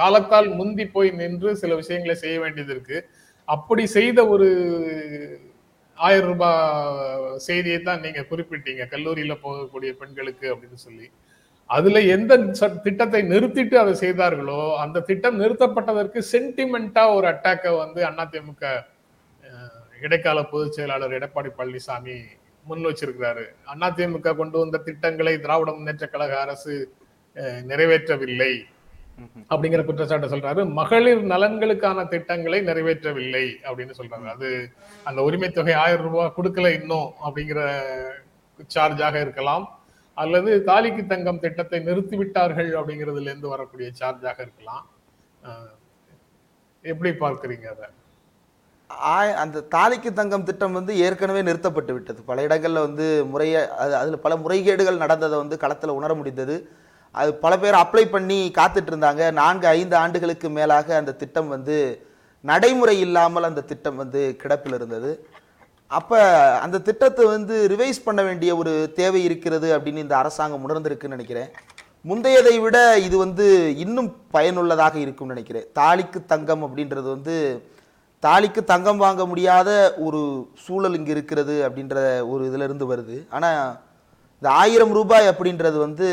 காலத்தால் 0.00 0.48
முந்தி 0.60 0.86
போய் 0.94 1.10
நின்று 1.20 1.50
சில 1.62 1.74
விஷயங்களை 1.82 2.16
செய்ய 2.22 2.36
வேண்டியது 2.44 2.72
இருக்கு. 2.74 2.98
அப்படி 3.48 3.84
செய்த 3.98 4.18
ஒரு 4.34 4.48
ஆயிரம் 5.98 6.26
ரூபாய் 6.26 7.38
செய்தியை 7.38 7.80
தான் 7.80 8.00
நீங்க 8.00 8.20
குறிப்பிட்டீங்க. 8.20 8.86
கல்லூரியில 8.90 9.38
போகக்கூடிய 9.42 9.92
பெண்களுக்கு 9.92 10.54
அப்படின்னு 10.54 10.74
சொல்லி. 10.74 11.10
அதுல 11.66 12.00
எந்த 12.00 12.36
ச- 12.38 12.80
திட்டத்தை 12.80 13.22
நிறுத்திட்டு 13.22 13.74
அதை 13.74 13.94
செய்தார்களோ 13.94 14.78
அந்த 14.78 15.00
திட்டம் 15.00 15.40
நிறுத்தப்பட்டதற்கு 15.40 16.22
சென்டிமெண்டா 16.32 17.14
ஒரு 17.14 17.28
அட்டாக்கை 17.28 17.78
வந்து 17.78 18.04
அதிமுக 18.04 18.32
திமுக 18.32 18.84
இடைக்கால 20.02 20.42
பொதுச் 20.42 20.72
செயலாளர் 20.72 21.10
எடப்பாடி 21.10 21.50
பழனிசாமி 21.58 22.20
முன் 22.64 22.86
வச்சிருக்கிறாரு. 22.86 23.44
அதிமுக 23.80 24.36
கொண்டு 24.36 24.58
வந்த 24.58 24.78
திட்டங்களை 24.78 25.40
திராவிட 25.40 25.72
முன்னேற்ற 25.72 26.06
கழக 26.06 26.40
அரசு 26.40 26.92
நிறைவேற்றவில்லை. 27.68 28.62
அப்படிங்கிற 29.50 29.82
குற்றச்சாட்டை 29.84 30.28
சொல்றாரு. 30.32 30.62
மகளிர் 30.78 31.22
நலன்களுக்கான 31.32 32.04
திட்டங்களை 32.12 32.58
நிறைவேற்றவில்லை 32.68 33.44
அப்படின்னு 33.68 33.94
சொல்றாங்க. 34.00 34.28
அது 34.36 34.48
அந்த 35.08 35.20
உரிமை 35.28 35.50
தொகை 35.58 35.74
ஆயிரம் 35.84 36.06
ரூபாய் 36.08 36.36
கொடுக்கல 36.38 36.72
இன்னும் 36.78 37.08
அப்படிங்கிற 37.26 37.60
சார்ஜாக 38.76 39.20
இருக்கலாம். 39.24 39.66
அல்லது 40.22 40.50
தாலிக்கு 40.68 41.02
தங்கம் 41.12 41.42
திட்டத்தை 41.44 41.78
நிறுத்திவிட்டார்கள் 41.88 42.70
அப்படிங்கிறதுல 42.78 43.30
இருந்து 43.30 43.54
வரக்கூடிய 43.54 43.88
சார்ஜாக 44.00 44.38
இருக்கலாம். 44.46 44.84
எப்படி 46.84 47.10
பார்க்குறீங்க 47.24 47.66
அதை? 47.74 47.86
அந்த 49.42 49.62
தாலிக்கு 49.74 50.10
தங்கம் 50.18 50.46
திட்டம் 50.48 50.76
வந்து 50.78 50.92
ஏற்கனவே 51.06 51.40
நிறுத்தப்பட்டு 51.48 51.92
விட்டது 51.96 52.20
பல 52.30 52.42
இடங்களில் 52.46 52.84
வந்து 52.86 53.06
முறைய 53.32 53.54
அது 53.82 53.94
அதில் 54.00 54.22
பல 54.26 54.36
முறைகேடுகள் 54.44 55.02
நடந்ததை 55.04 55.36
வந்து 55.42 55.56
களத்தில் 55.64 55.96
உணர 55.98 56.14
முடிந்தது. 56.20 56.56
அது 57.14 57.30
பல 57.44 57.52
பேர் 57.62 57.80
அப்ளை 57.82 58.04
பண்ணி 58.14 58.38
காத்துட்டு 58.58 58.90
இருந்தாங்க 58.92 59.22
நான்கு 59.40 59.66
ஐந்து 59.76 59.96
ஆண்டுகளுக்கு 60.02 60.48
மேலாக 60.58 60.96
அந்த 61.00 61.14
திட்டம் 61.22 61.48
வந்து 61.54 61.76
நடைமுறை 62.44 62.96
இல்லாமல் 63.06 63.48
அந்த 63.48 63.64
திட்டம் 63.70 64.00
வந்து 64.02 64.20
கிடப்பில் 64.42 64.76
இருந்தது. 64.78 65.10
அப்போ 65.90 66.18
அந்த 66.64 66.76
திட்டத்தை 66.86 67.24
வந்து 67.36 67.54
ரிவைஸ் 67.72 68.04
பண்ண 68.06 68.20
வேண்டிய 68.28 68.50
ஒரு 68.60 68.72
தேவை 68.98 69.20
இருக்கிறது 69.28 69.68
அப்படின்னு 69.76 70.04
இந்த 70.04 70.16
அரசாங்கம் 70.22 70.64
உணர்ந்திருக்குன்னு 70.66 71.16
நினைக்கிறேன். 71.16 71.50
முந்தையதை 72.08 72.54
விட 72.64 72.78
இது 73.06 73.16
வந்து 73.24 73.46
இன்னும் 73.84 74.10
பயனுள்ளதாக 74.34 74.96
இருக்கும்னு 75.04 75.34
நினைக்கிறேன். 75.34 75.66
தாலிக்கு 75.78 76.20
தங்கம் 76.32 76.62
அப்படின்றது 76.66 77.08
வந்து 77.14 77.36
தாலிக்கு 78.22 78.60
தங்கம் 78.72 79.02
வாங்க 79.04 79.22
முடியாத 79.30 79.70
ஒரு 80.06 80.20
சூழல் 80.64 80.96
இங்கே 80.98 81.12
இருக்கிறது 81.16 81.56
அப்படின்ற 81.66 81.96
ஒரு 82.32 82.42
இதிலிருந்து 82.50 82.86
வருது. 82.92 83.16
ஆனால் 83.36 83.60
இந்த 84.42 84.48
ஆயிரம் 84.62 84.94
ரூபாய் 84.98 85.30
அப்படின்றது 85.32 85.78
வந்து 85.86 86.08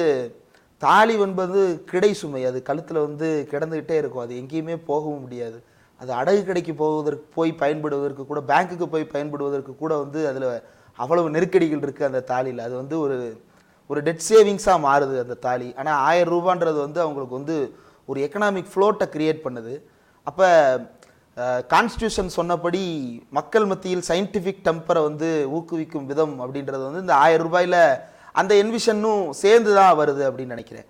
தாலி 0.86 1.15
என்பது 1.25 1.60
கிடை 1.92 2.12
சுமை. 2.22 2.42
அது 2.50 2.60
கழுத்தில் 2.70 3.06
வந்து 3.08 3.27
கிடந்துக்கிட்டே 3.51 3.98
இருக்கும். 4.01 4.25
அது 4.25 4.34
எங்கேயுமே 4.42 4.75
போகவும் 4.89 5.24
முடியாது. 5.25 5.58
அது 6.01 6.12
அடகு 6.20 6.42
கடைக்கு 6.48 6.74
போவதற்கு 6.84 7.27
போய் 7.38 7.51
பயன்படுவதற்கு 7.62 8.24
கூட 8.32 8.39
பேங்க்குக்கு 8.50 8.88
போய் 8.94 9.12
பயன்படுவதற்கு 9.13 9.74
கூட 9.84 9.94
வந்து 10.04 10.22
அதில் 10.30 10.48
அவ்வளவு 11.04 11.34
நெருக்கடிகள் 11.36 11.84
இருக்குது 11.86 12.10
அந்த 12.10 12.22
தாலியில் 12.32 12.65
அது 12.65 12.74
வந்து 12.82 12.96
ஒரு 13.06 13.18
ஒரு 13.89 14.00
டெட் 14.06 14.25
சேவிங்ஸாக 14.27 14.84
மாறுது 14.86 15.15
அந்த 15.24 15.36
தாலி. 15.46 15.68
ஆனால் 15.80 16.00
ஆயிரம் 16.10 16.34
ரூபான்றது 16.34 16.77
வந்து 16.86 17.00
அவங்களுக்கு 17.06 17.38
வந்து 17.39 17.56
ஒரு 18.10 18.20
எக்கனாமிக் 18.27 18.72
ஃப்ளோட்டை 18.74 19.06
கிரியேட் 19.15 19.44
பண்ணுது. 19.46 19.74
அப்போ 20.30 20.48
கான்ஸ்டியூஷன் 21.74 22.36
சொன்னபடி 22.38 22.84
மக்கள் 23.38 23.65
மத்தியில் 23.72 24.06
சயின்டிஃபிக் 24.10 24.65
டெம்பரை 24.68 25.01
வந்து 25.08 25.30
ஊக்குவிக்கும் 25.56 26.10
விதம் 26.12 26.36
அப்படின்றது 26.44 26.84
வந்து 26.88 27.04
இந்த 27.06 27.15
ஆயிரம் 27.24 27.46
ரூபாயில் 27.48 27.80
அந்த 28.42 28.51
என்விஷனும் 28.62 29.24
சேர்ந்து 29.42 29.72
தான் 29.80 29.98
வருது 30.01 30.24
அப்படின்னு 30.27 30.56
நினைக்கிறேன். 30.56 30.88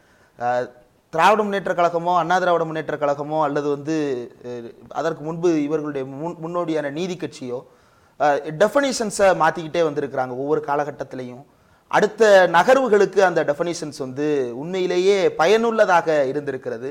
திராவிட 1.14 1.42
முன்னேற்ற 1.44 1.74
கழகமோ 1.80 2.14
அண்ணா 2.22 2.36
திராவிட 2.44 2.64
முன்னேற்ற 2.68 2.96
கழகமோ 3.02 3.38
அல்லது 3.48 3.68
வந்து 3.76 3.96
அதற்கு 5.00 5.22
முன்பு 5.28 5.50
இவர்களுடைய 5.66 6.04
முன் 6.22 6.38
முன்னோடியான 6.44 6.92
நீதி 7.00 7.16
கட்சியோ 7.22 7.60
டெஃபனிஷன்ஸை 8.62 9.30
மாற்றிக்கிட்டே 9.42 9.82
வந்திருக்கிறாங்க 9.88 10.34
ஒவ்வொரு 10.44 10.62
காலகட்டத்திலையும். 10.70 11.44
அடுத்த 11.92 12.24
நகர்வுகளுக்கு 12.56 13.20
அந்த 13.30 13.42
டெஃபனிஷன்ஸ் 13.50 14.00
வந்து 14.06 14.28
உண்மையிலேயே 14.62 15.18
பயனுள்ளதாக 15.40 16.08
இருந்திருக்கிறது. 16.32 16.90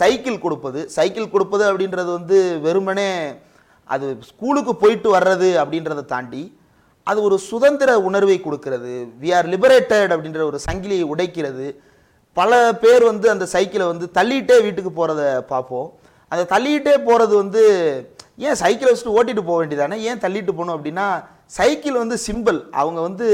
சைக்கிள் 0.00 0.42
கொடுப்பது. 0.44 0.80
சைக்கிள் 0.96 1.32
கொடுப்பது 1.34 1.64
அப்படின்றது 1.70 2.10
வந்து 2.18 2.38
வெறுமனே 2.66 3.10
அது 3.90 4.06
ஸ்கூலுக்கு 4.30 4.72
போயிட்டு 4.82 5.08
வர்றது 5.16 5.48
அப்படின்றத 5.62 6.04
தாண்டி 6.12 6.42
அது 7.06 7.18
ஒரு 7.28 7.36
சுதந்திர 7.50 7.90
உணர்வை 8.08 8.36
கொடுக்கிறது. 8.46 8.92
வி 9.22 9.30
ஆர் 9.38 9.48
லிபரேட்டட் 9.54 10.12
அப்படின்ற 10.14 10.42
ஒரு 10.50 10.58
சங்கிலியை 10.66 11.04
உடைக்கிறது. 11.12 11.66
பல 12.36 12.52
பேர் 12.82 13.04
வந்து 13.10 13.26
அந்த 13.34 13.44
சைக்கிளை 13.54 13.86
வந்து 13.92 14.06
தள்ளிட்டே 14.18 14.56
வீட்டுக்கு 14.66 14.92
போகிறத 14.98 15.22
பார்ப்போம். 15.52 15.88
அந்த 16.32 16.44
தள்ளிட்டே 16.54 16.94
போகிறது 17.08 17.34
வந்து 17.42 17.62
ஏன் 18.46 18.58
சைக்கிளை 18.62 18.88
வச்சுட்டு 18.90 19.16
ஓட்டிட்டு 19.18 19.42
போக 19.48 19.56
வேண்டியதானே? 19.60 19.96
ஏன் 20.10 20.22
தள்ளிட்டு 20.24 20.52
போகணும் 20.52 20.76
அப்படின்னா 20.76 21.06
சைக்கிள் 21.58 22.02
வந்து 22.02 22.16
சிம்பிள் 22.28 22.58
அவங்க 22.80 23.00
வந்து 23.08 23.26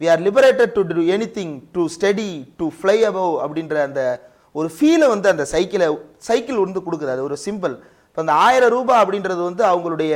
we 0.00 0.06
are 0.12 0.22
liberated 0.28 0.72
to 0.76 0.82
to 0.90 1.04
anything 1.38 1.54
to 1.76 1.82
study 1.94 2.30
to 2.60 2.66
fly 2.78 2.96
above 3.10 3.34
அப்படின்ற 3.44 3.76
அந்த 3.88 4.02
ஒரு 4.54 4.68
ஃபீலை 4.76 5.06
வந்து 5.14 5.28
அந்த 5.32 5.44
சைக்கிளை 5.54 5.88
சைக்கிள் 6.28 6.64
வந்து 6.64 6.80
கொடுக்குறது 6.86 7.14
அது 7.16 7.26
ஒரு 7.28 7.36
சிம்பிள் 7.46 7.74
இப்போ 8.08 8.20
அந்த 8.24 8.34
ஆயிரம் 8.46 8.72
ரூபாய் 8.76 9.02
அப்படின்றது 9.02 9.42
வந்து 9.48 9.64
அவங்களுடைய 9.64 10.14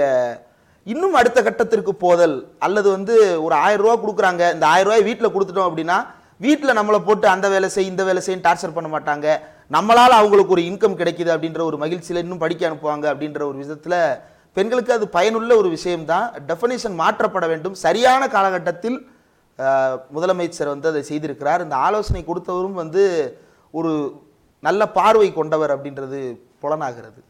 இன்னும் 0.90 1.16
அடுத்த 1.20 1.38
கட்டத்திற்கு 1.46 1.92
போதல் 2.04 2.36
அல்லது 2.66 2.88
வந்து 2.96 3.14
ஒரு 3.44 3.54
ஆயிரம் 3.64 3.84
ரூபா 3.84 3.96
கொடுக்குறாங்க 4.04 4.42
இந்த 4.54 4.64
ஆயிரம் 4.72 4.88
ரூபாய் 4.88 5.06
வீட்டில் 5.08 5.32
கொடுத்துட்டோம் 5.34 5.68
அப்படின்னா 5.68 5.98
வீட்டில் 6.44 6.76
நம்மளை 6.78 6.98
போட்டு 7.08 7.26
அந்த 7.32 7.46
வேலை 7.52 7.68
செய் 7.74 7.90
இந்த 7.90 8.02
வேலை 8.08 8.20
செய்யும் 8.24 8.44
டார்ச்சர் 8.46 8.74
பண்ண 8.76 8.88
மாட்டாங்க. 8.94 9.26
நம்மளால் 9.76 10.18
அவங்களுக்கு 10.18 10.54
ஒரு 10.56 10.62
இன்கம் 10.70 10.98
கிடைக்கிது 11.00 11.30
அப்படின்ற 11.34 11.60
ஒரு 11.70 11.76
மகிழ்ச்சியில் 11.82 12.22
இன்னும் 12.24 12.42
படிக்க 12.44 12.62
அனுப்புவாங்க 12.68 13.06
அப்படின்ற 13.12 13.40
ஒரு 13.50 13.56
விதத்தில் 13.62 13.98
பெண்களுக்கு 14.56 14.92
அது 14.96 15.06
பயனுள்ள 15.16 15.52
ஒரு 15.60 15.68
விஷயம்தான். 15.76 16.26
டெஃபனிஷன் 16.48 16.96
மாற்றப்பட 17.02 17.46
வேண்டும். 17.52 17.76
சரியான 17.84 18.22
காலகட்டத்தில் 18.36 18.98
முதலமைச்சர் 20.16 20.72
வந்து 20.74 20.90
அதை 20.92 21.02
செய்திருக்கிறார். 21.10 21.64
இந்த 21.66 21.76
ஆலோசனை 21.86 22.22
கொடுத்தவரும் 22.30 22.80
வந்து 22.82 23.02
ஒரு 23.80 23.92
நல்ல 24.66 24.82
பார்வை 24.98 25.28
கொண்டவர் 25.38 25.74
அப்படின்றது 25.74 26.20
புலனாகிறது. 26.62 27.20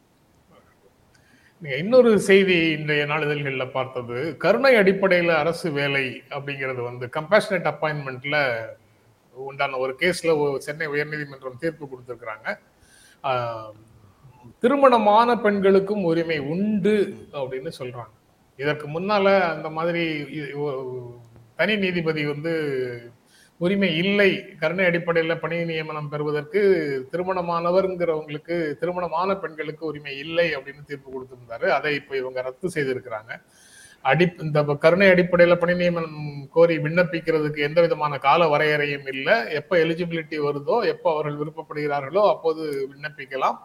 நீங்க 1.63 1.77
இன்னொரு 1.83 2.13
செய்தி 2.29 2.55
இன்றைய 2.77 3.03
நாளிதழ்களில் 3.11 3.75
பார்த்தது. 3.75 4.17
கருணை 4.45 4.71
அடிப்படையில் 4.79 5.29
அரசு 5.43 5.69
வேலை 5.77 6.03
அப்படிங்கிறது 6.37 6.81
வந்து 6.87 7.05
கம்பேஷனட் 7.17 7.69
அப்பாயின்மெண்ட்ல 7.71 8.39
உண்டான 9.35 9.79
ஒரு 9.85 9.93
கேஸ்ல 10.01 10.33
சென்னை 10.65 10.87
உயர்நீதிமன்றம் 10.95 11.61
தீர்ப்பு 11.63 11.85
கொடுத்துருக்குறாங்க. 11.93 12.57
திருமணமான 14.63 15.37
பெண்களுக்கும் 15.45 16.03
உரிமை 16.11 16.39
உண்டு 16.55 16.97
அப்படின்னு 17.41 17.73
சொல்றாங்க. 17.79 18.13
இதற்கு 18.63 18.89
முன்னால 18.97 19.27
அந்த 19.55 19.71
மாதிரி 19.79 20.05
தனி 21.61 21.77
நீதிபதி 21.85 22.25
வந்து 22.33 22.55
உரிமை 23.65 23.91
இல்லை. 24.03 24.31
கருணை 24.61 24.85
அடிப்படையில் 24.91 25.41
பணி 25.43 25.57
நியமனம் 25.71 26.09
பெறுவதற்கு 26.13 26.61
திருமணமானவர்ங்கிறவங்களுக்கு 27.13 28.57
திருமணமான 28.81 29.37
பெண்களுக்கு 29.43 29.85
உரிமை 29.91 30.15
இல்லை 30.25 30.47
அப்படின்னு 30.57 30.89
தீர்ப்பு 30.91 31.09
கொடுத்திருந்தாரு. 31.15 31.67
அதை 31.77 31.93
இப்போ 32.01 32.15
இவங்க 32.23 32.41
ரத்து 32.49 32.75
செய்திருக்கிறாங்க. 32.77 33.33
அடி 34.11 34.27
இந்த 34.45 34.61
கருணை 34.85 35.09
அடிப்படையில் 35.15 35.61
பணி 35.63 35.75
நியமனம் 35.81 36.23
கோரி 36.57 36.77
விண்ணப்பிக்கிறதுக்கு 36.87 37.67
எந்த 37.67 37.81
விதமான 37.85 38.19
கால 38.29 38.49
வரையறையும் 38.55 39.07
இல்லை. 39.15 39.37
எப்போ 39.59 39.75
எலிஜிபிலிட்டி 39.85 40.39
வருதோ 40.47 40.79
எப்போ 40.95 41.09
அவர்கள் 41.15 41.41
விருப்பப்படுகிறார்களோ 41.43 42.25
அப்போது 42.35 42.63
விண்ணப்பிக்கலாம். 42.93 43.59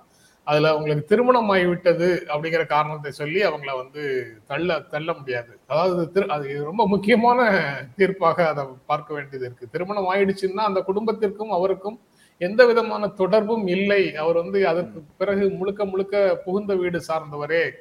அதுல 0.47 0.69
அவங்களுக்கு 0.69 1.05
திருமணம் 1.05 1.53
ஆகிவிட்டது 1.53 2.19
அப்படிங்கிற 2.33 2.65
காரணத்தை 2.65 3.11
சொல்லி 3.11 3.43
அவங்கள 3.43 3.75
வந்து 3.75 4.33
தள்ள 4.45 4.79
தள்ள 4.79 5.13
முடியாது. 5.13 5.59
அதாவது 5.67 6.09
திரு- 6.13 6.27
அது 6.27 6.63
ரொம்ப 6.63 6.87
முக்கியமான 6.87 7.51
தீர்ப்பாக 7.97 8.45
அதை 8.45 8.65
பார்க்க 8.85 9.13
வேண்டியது 9.13 9.45
இருக்கு. 9.45 9.69
திருமணம் 9.69 10.13
ஆயிடுச்சுன்னா 10.13 10.53
அந்த 10.53 10.81
குடும்பத்திற்கும் 10.81 11.51
அவருக்கும் 11.51 11.99
எந்த 12.37 12.65
விதமான 12.65 13.07
தொடர்பும் 13.07 13.67
இல்லை. 13.67 14.15
அவர் 14.15 14.35
வந்து 14.35 14.67
அதற்கு 14.67 15.03
பிறகு 15.17 15.49
முழுக்க 15.49 15.85
முழுக்க 15.85 16.41
புகுந்த 16.45 16.75
வீடு 16.75 17.01
சார்ந்தவரே. 17.07 17.71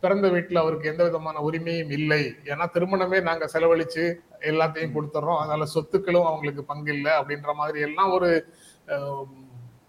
பிறந்த 0.00 0.28
வீட்டுல 0.28 0.58
அவருக்கு 0.58 0.88
எந்த 0.88 1.04
விதமான 1.04 1.38
உரிமையும் 1.50 1.90
இல்லை. 1.90 2.34
ஏன்னா 2.44 2.66
திருமணமே 2.72 3.22
நாங்க 3.22 3.48
செலவழிச்சு 3.52 4.14
எல்லாத்தையும் 4.40 4.92
கொடுத்துறோம். 4.94 5.38
அதனால 5.38 5.64
சொத்துக்களும் 5.74 6.24
அவங்களுக்கு 6.24 6.64
பங்கு 6.64 6.92
இல்லை 6.92 7.12
அப்படின்ற 7.12 7.52
மாதிரி 7.52 7.80
எல்லாம் 7.80 8.10
ஒரு 8.10 8.46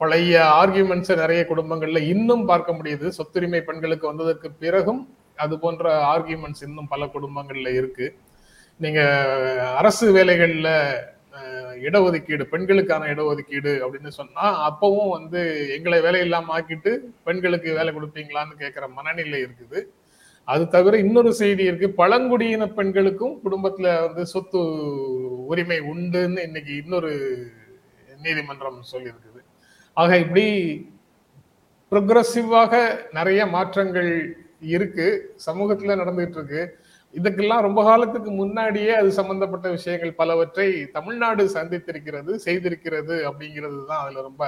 பழைய 0.02 0.36
ஆர்கியூமெண்ட்ஸை 0.62 1.16
நிறைய 1.22 1.42
குடும்பங்கள்ல 1.50 2.00
இன்னும் 2.14 2.46
பார்க்க 2.52 2.78
முடியுது. 2.80 3.08
சொத்துரிமை 3.18 3.62
பெண்களுக்கு 3.70 4.06
வந்ததற்கு 4.12 4.50
பிறகும் 4.64 5.02
அது 5.44 5.56
போன்ற 5.64 5.86
ஆர்கியூமெண்ட்ஸ் 6.14 6.66
இன்னும் 6.68 6.92
பல 6.94 7.06
குடும்பங்கள்ல 7.16 7.70
இருக்கு. 7.80 8.08
நீங்க 8.84 9.02
அரசு 9.80 10.06
வேலைகள்ல 10.18 10.70
இடஒதுக்கீடு 11.88 12.44
பெண்களுக்கான 12.54 13.08
இடஒதுக்கீடு 13.14 13.72
அப்படின்னு 13.84 14.12
சொன்னா 14.18 14.46
அப்பவும் 14.68 15.14
வந்து 15.16 15.40
எங்களை 15.76 16.00
வேலை 16.06 16.20
இல்லாம 16.26 16.54
ஆக்கிட்டு 16.58 16.92
பெண்களுக்கு 17.28 17.70
வேலை 17.78 17.92
கொடுப்பீங்களான்னு 17.96 18.60
கேட்கிற 18.62 18.88
மனநிலை 18.98 19.40
இருக்குது. 19.46 19.80
அது 20.48 20.64
தவிர 20.76 20.94
இன்னொரு 21.04 21.32
செய்தி 21.42 21.64
இருக்கு. 21.70 21.88
பழங்குடியின 22.02 22.68
பெண்களுக்கும் 22.78 23.36
குடும்பத்துல 23.46 23.88
வந்து 24.06 24.24
சொத்து 24.34 24.62
உரிமை 25.52 25.80
உண்டுன்னு 25.94 26.42
இன்னைக்கு 26.48 26.74
இன்னொரு 26.82 27.12
நீதிமன்றம் 28.26 28.80
சொல்லியிருக்குது. 28.94 29.40
ஆக 29.98 30.18
இப்படி 30.18 30.46
ப்ரொக்ரஸிவாக 31.92 32.74
நிறைய 33.14 33.42
மாற்றங்கள் 33.46 34.12
இருக்கு. 34.76 35.08
சமூகத்துல 35.46 35.98
நடந்துகிட்டு 36.02 36.40
இருக்கு 36.40 36.62
இதுக்கெல்லாம் 37.14 37.66
ரொம்ப 37.66 37.80
காலத்துக்கு 37.84 38.32
முன்னாடியே 38.32 38.92
அது 39.00 39.10
சம்பந்தப்பட்ட 39.12 39.68
விஷயங்கள் 39.70 40.14
பலவற்றை 40.20 40.68
தமிழ்நாடு 40.92 41.44
சந்தித்திருக்கிறது 41.56 42.32
செய்திருக்கிறது 42.46 43.16
அப்படிங்கிறது 43.30 43.80
தான் 43.86 44.04
அதுல 44.04 44.22
ரொம்ப 44.22 44.44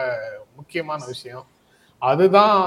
முக்கியமான 0.55 1.01
விஷயம். 1.05 1.45
அதுதான் 2.01 2.61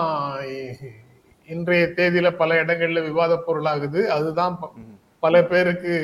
இன்றைய 1.49 1.87
தேதியில 1.97 2.28
பல 2.37 2.50
இடங்கள்ல 2.64 3.02
விவாத 3.06 3.35
பொருளாகுது. 3.47 4.02
அதுதான் 4.16 4.54
பல 5.25 5.42
பேருக்கு 5.45 5.95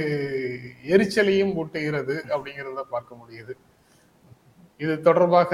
எரிச்சலையும் 0.94 1.54
ஊட்டுகிறது 1.60 2.16
அப்படிங்கிறத 2.34 2.84
பார்க்க 2.94 3.20
முடியுது. 3.20 3.54
இது 4.82 4.92
தொடர்பாக 5.08 5.50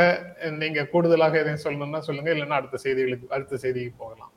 நீங்க 0.63 0.81
கூடுதலாக 0.93 1.39
எதையும் 1.43 1.65
சொல்லணும்னா 1.65 2.01
சொல்லுங்க 2.09 2.31
இல்லைன்னா 2.35 2.59
அடுத்த 2.61 2.77
செய்திகளுக்கு 2.85 3.33
அடுத்த 3.37 3.59
செய்திக்கு 3.65 3.95
போகலாம். 4.03 4.33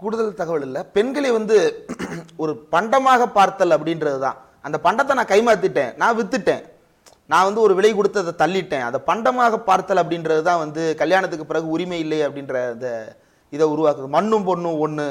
கூடுதல் 0.00 0.40
தகவல் 0.40 0.64
இல்லை. 0.68 0.80
பெண்களை 0.96 1.30
வந்து 1.36 1.56
ஒரு 2.42 2.52
பண்டமாக 2.74 3.22
பார்த்தல் 3.38 3.74
அப்படின்றது 3.76 4.18
தான். 4.26 4.38
அந்த 4.66 4.76
பண்டத்தை 4.86 5.12
நான் 5.18 5.32
கைமாத்திட்டேன் 5.32 5.92
நான் 6.02 6.16
வித்துட்டேன். 6.18 6.64
நான் 7.32 7.46
வந்து 7.48 7.60
ஒரு 7.66 7.74
விலை 7.78 7.92
கொடுத்து 7.94 8.22
அதை 8.24 8.34
தள்ளிட்டேன். 8.42 8.84
அதை 8.88 8.98
பண்டமாக 9.10 9.54
பார்த்தல் 9.70 10.02
அப்படின்றது 10.02 10.42
தான் 10.48 10.60
வந்து 10.64 10.82
கல்யாணத்துக்கு 11.02 11.46
பிறகு 11.46 11.66
உரிமை 11.76 11.98
இல்லை 12.04 12.20
அப்படின்ற 12.26 12.56
அந்த 12.74 12.88
இதை 13.52 13.66
உருவாக்குது. 13.74 14.08
மண்ணும் 14.16 14.46
பொண்ணும் 14.48 14.78
ஒன்று 14.84 15.06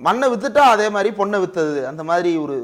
மண்ணை 0.00 0.26
வித்துட்டா 0.32 0.64
அதே 0.74 0.86
மாதிரி 0.96 1.10
பொண்ணை 1.20 1.38
வித்தது. 1.44 1.78
அந்த 1.90 2.02
மாதிரி 2.10 2.30
ஒரு 2.44 2.56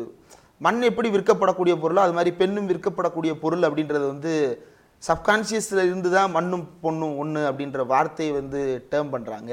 மண் 0.64 0.86
எப்படி 0.88 1.08
விற்கப்படக்கூடிய 1.14 1.74
பொருளோ 1.82 2.00
அது 2.06 2.16
மாதிரி 2.18 2.32
பெண்ணும் 2.40 2.68
விற்கப்படக்கூடிய 2.70 3.32
பொருள் 3.42 3.66
அப்படின்றது 3.68 4.04
வந்து 4.12 4.32
சப்கான்ஷியஸில் 5.06 5.86
இருந்து 5.88 6.10
தான் 6.16 6.34
மண்ணும் 6.36 6.66
பொண்ணும் 6.84 7.16
ஒன்று 7.22 7.40
அப்படின்ற 7.48 7.86
வார்த்தையை 7.92 8.32
வந்து 8.40 8.60
டேர்ம் 8.92 9.12
பண்ணுறாங்க 9.14 9.52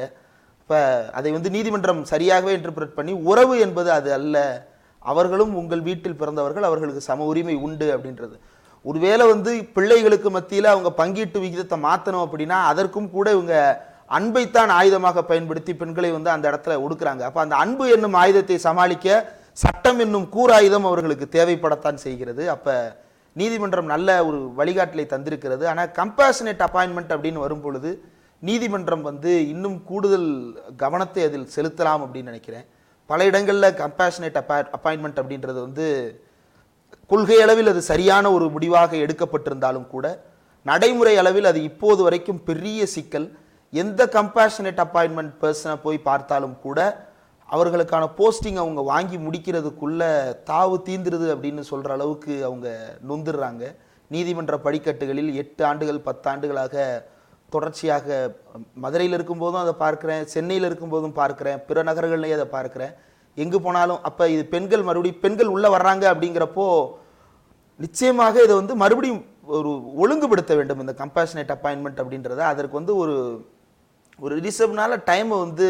இப்போ 0.62 0.79
அதை 1.20 1.29
வந்து 1.36 1.50
நீதிமன்றம் 1.55 2.01
சரியாகவே 2.12 2.51
இன்டர்பிரட் 2.58 2.98
பண்ணி 2.98 3.13
உறவு 3.31 3.55
என்பது 3.65 3.89
அது 3.98 4.10
அல்ல. 4.17 4.38
அவர்களும் 5.12 5.53
உங்கள் 5.62 5.84
வீட்டில் 5.88 6.20
பிறந்தவர்கள் 6.22 6.67
அவர்களுக்கு 6.70 7.01
சம 7.10 7.25
உரிமை 7.31 7.55
உண்டு 7.65 7.88
அப்படின்றது. 7.96 8.36
ஒருவேளை 8.86 9.25
வந்து 9.31 9.51
பிள்ளைகளுக்கு 9.75 10.29
மத்தியில் 10.36 10.72
அவங்க 10.74 10.89
பங்கீட்டு 11.00 11.39
விகிதத்தை 11.46 11.77
மாற்றணும் 11.88 12.24
அப்படின்னா 12.25 12.58
அதற்கும் 12.72 13.10
கூட 13.15 13.27
இவங்க 13.38 13.55
அன்பைத்தான் 14.17 14.72
ஆயுதமாக 14.77 15.22
பயன்படுத்தி 15.31 15.74
பெண்களை 15.81 16.10
வந்து 16.15 16.29
அந்த 16.36 16.46
இடத்துல 16.51 16.77
ஒடுக்குறாங்க. 16.86 17.24
அப்போ 17.27 17.41
அந்த 17.46 17.55
அன்பு 17.63 17.86
என்னும் 17.96 18.17
ஆயுதத்தை 18.22 18.58
சமாளிக்க 18.67 19.17
சட்டம் 19.63 20.01
என்னும் 20.05 20.27
கூறாயுதம் 20.36 20.88
அவர்களுக்கு 20.89 21.27
தேவைப்படத்தான் 21.38 22.03
செய்கிறது. 22.05 22.43
அப்போ 22.55 22.75
நீதிமன்றம் 23.39 23.91
நல்ல 23.93 24.09
ஒரு 24.27 24.39
வழிகாட்டலை 24.59 25.05
தந்திருக்கிறது. 25.13 25.63
ஆனால் 25.71 25.91
கம்பேஷனேட் 26.00 26.63
அப்பாயின்மெண்ட் 26.67 27.13
அப்படின்னு 27.15 27.43
வரும் 27.45 27.63
பொழுது 27.65 27.91
நீதிமன்றம் 28.41 29.03
வந்து 29.09 29.31
இன்னும் 29.53 29.77
கூடுதல் 29.89 30.29
கவனத்தை 30.83 31.23
அதில் 31.27 31.51
செலுத்தலாம் 31.55 32.03
அப்படின்னு 32.05 32.31
நினைக்கிறேன். 32.31 32.65
பல 33.09 33.25
இடங்களில் 33.29 33.77
கம்பேஷனேட் 33.83 34.39
அப்பா 34.41 34.57
அப்பாயின்மெண்ட் 34.77 35.21
அப்படின்றது 35.21 35.59
வந்து 35.67 35.85
கொள்கை 37.11 37.38
அளவில் 37.45 37.71
அது 37.73 37.81
சரியான 37.91 38.25
ஒரு 38.35 38.45
முடிவாக 38.55 38.91
எடுக்கப்பட்டிருந்தாலும் 39.05 39.88
கூட 39.93 40.05
நடைமுறை 40.65 41.13
அளவில் 41.21 41.50
அது 41.51 41.59
இப்போது 41.69 42.01
வரைக்கும் 42.07 42.43
பெரிய 42.50 42.81
சிக்கல். 42.95 43.27
எந்த 43.73 44.01
கம்பேஷனேட் 44.17 44.81
அப்பாயின்மெண்ட் 44.85 45.33
பர்சனை 45.41 45.75
போய் 45.85 46.05
பார்த்தாலும் 46.09 46.57
கூட 46.65 46.79
அவர்களுக்கான 47.51 48.05
போஸ்டிங் 48.17 48.60
அவங்க 48.63 48.81
வாங்கி 48.91 49.17
முடிக்கிறதுக்குள்ளே 49.25 50.10
தாவு 50.50 50.75
தீந்துருது 50.88 51.27
அப்படின்னு 51.36 51.63
சொல்கிற 51.72 51.91
அளவுக்கு 51.98 52.34
அவங்க 52.50 52.67
நொந்துடுறாங்க 53.10 53.63
நீதிமன்ற 54.11 54.55
படிக்கட்டுகளில் 54.66 55.31
எட்டு 55.42 55.64
ஆண்டுகள் 55.70 56.05
பத்தாண்டுகளாக 56.07 56.75
தொடர்ச்சியாக 57.53 58.07
மதுரையில் 58.83 59.16
இருக்கும்போதும் 59.18 59.64
அதை 59.64 59.74
பார்க்குறேன் 59.83 60.22
சென்னையில் 60.33 60.68
இருக்கும்போதும் 60.70 61.18
பார்க்குறேன் 61.22 61.59
பிற 61.68 61.79
நகரங்கள்லேயே 61.90 62.35
அதை 62.37 62.48
பார்க்குறேன். 62.57 62.94
எங்கே 63.37 63.59
போனாலும் 63.66 64.00
அப்போ 64.09 64.24
இது 64.35 64.44
பெண்கள் 64.53 64.87
மறுபடியும் 64.87 65.22
பெண்கள் 65.25 65.53
உள்ளே 65.55 65.70
வர்றாங்க 65.75 66.05
அப்படிங்கிறப்போ 66.14 66.66
நிச்சயமாக 67.79 68.35
இதை 68.46 68.55
வந்து 68.61 68.75
மறுபடியும் 68.83 69.22
ஒரு 69.57 69.70
ஒழுங்குபடுத்த 70.03 70.55
வேண்டும் 70.59 70.81
இந்த 70.83 70.94
கம்பேஷனேட் 71.03 71.53
அப்பாயின்மெண்ட் 71.55 72.01
அப்படின்றத. 72.03 72.42
அதற்கு 72.53 72.79
வந்து 72.79 72.96
ஒரு 73.03 73.16
ஒரு 74.20 74.35
ரிசர்வ்னால 74.48 74.98
டைமை 75.09 75.37
வந்து 75.46 75.68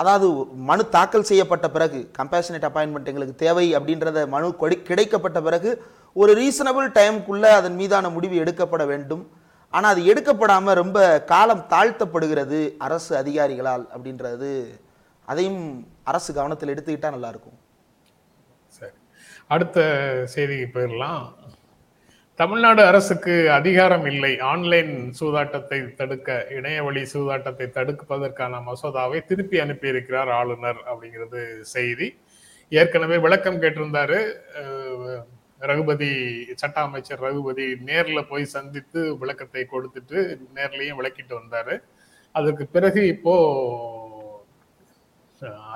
அதாவது 0.00 0.28
மனு 0.44 0.88
தாக்கல் 0.88 1.22
செய்யப்பட்ட 1.22 1.70
பிறகு 1.70 2.10
கம்பேஷனேட் 2.18 2.68
அப்பாயின்மெண்ட் 2.68 3.04
எங்களுக்கு 3.04 3.34
தேவை 3.34 3.76
அப்படின்றத 3.76 4.28
மனு 4.28 4.54
கொடி- 4.60 4.82
கிடைக்கப்பட்ட 4.82 5.42
பிறகு 5.42 5.84
ஒரு 6.14 6.34
ரீசனபிள் 6.34 6.92
டைமுக்குள்ளே 6.92 7.44
அதன் 7.44 7.74
மீதான 7.74 8.08
முடிவு 8.08 8.36
எடுக்கப்பட 8.36 8.84
வேண்டும். 8.84 9.30
ஆனால் 9.70 9.92
அது 9.92 10.14
எடுக்கப்படாமல் 10.14 10.74
ரொம்ப 10.74 11.22
காலம் 11.24 11.66
தாழ்த்தப்படுகிறது 11.68 12.76
அரசு 12.78 13.16
அதிகாரிகளால் 13.16 13.86
அப்படின்றது. 13.96 14.80
அதையும் 15.26 15.86
அரசு 16.04 16.34
கவனத்தில் 16.34 16.74
எடுத்துக்கிட்டால் 16.74 17.14
நல்லாயிருக்கும் 17.14 17.58
சரி. 18.68 18.92
அடுத்த 19.48 19.80
செய்திக்கு 20.34 20.66
போயிடலாம். 20.74 21.24
தமிழ்நாடு 22.40 22.82
அரசுக்கு 22.90 23.32
அதிகாரம் 23.56 24.04
இல்லை. 24.10 24.30
ஆன்லைன் 24.50 24.92
சூதாட்டத்தை 25.18 25.78
தடுக்க 25.98 26.36
இணைய 26.58 26.78
வழி 26.86 27.02
சூதாட்டத்தை 27.12 27.66
தடுப்பதற்கான 27.74 28.60
மசோதாவை 28.68 29.18
திருப்பி 29.30 29.56
அனுப்பியிருக்கிறார் 29.64 30.30
ஆளுநர் 30.38 30.80
அப்படிங்கிறது 30.90 31.40
செய்தி. 31.74 32.08
ஏற்கனவே 32.72 33.16
விளக்கம் 33.26 33.60
கேட்டிருந்தாரு. 33.64 34.20
ரகுபதி 35.70 36.10
சட்ட 36.62 36.78
அமைச்சர் 36.88 37.22
ரகுபதி 37.26 37.66
நேரில் 37.90 38.28
போய் 38.30 38.52
சந்தித்து 38.56 39.02
விளக்கத்தை 39.24 39.66
கொடுத்துட்டு 39.74 40.18
நேர்லையும் 40.56 40.98
விளக்கிட்டு 41.00 41.34
வந்தாரு. 41.40 41.76
அதுக்கு 42.34 42.66
பிறகு 42.76 43.02
இப்போ 43.14 43.36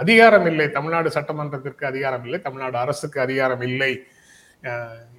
அதிகாரம் 0.03 0.49
இல்லை. 0.53 0.69
தமிழ்நாடு 0.79 1.11
சட்டமன்றத்திற்கு 1.19 1.85
அதிகாரம் 1.93 2.25
இல்லை. 2.29 2.41
தமிழ்நாடு 2.49 2.79
அரசுக்கு 2.87 3.21
அதிகாரம் 3.29 3.67
இல்லை. 3.71 3.93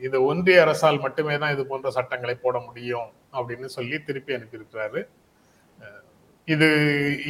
இது 0.06 0.18
ஒன்றிய 0.30 0.62
அரசால் 0.64 1.04
மட்டுமே 1.04 1.36
தான் 1.42 1.54
இது 1.56 1.64
போன்ற 1.72 1.90
சட்டங்களை 1.98 2.36
போட 2.44 2.58
முடியும் 2.68 3.10
அப்படின்னு 3.38 3.68
சொல்லி 3.78 3.98
திருப்பி 4.08 4.36
அனுப்பியிருக்கிறாரு. 4.38 5.02
இது 6.54 6.68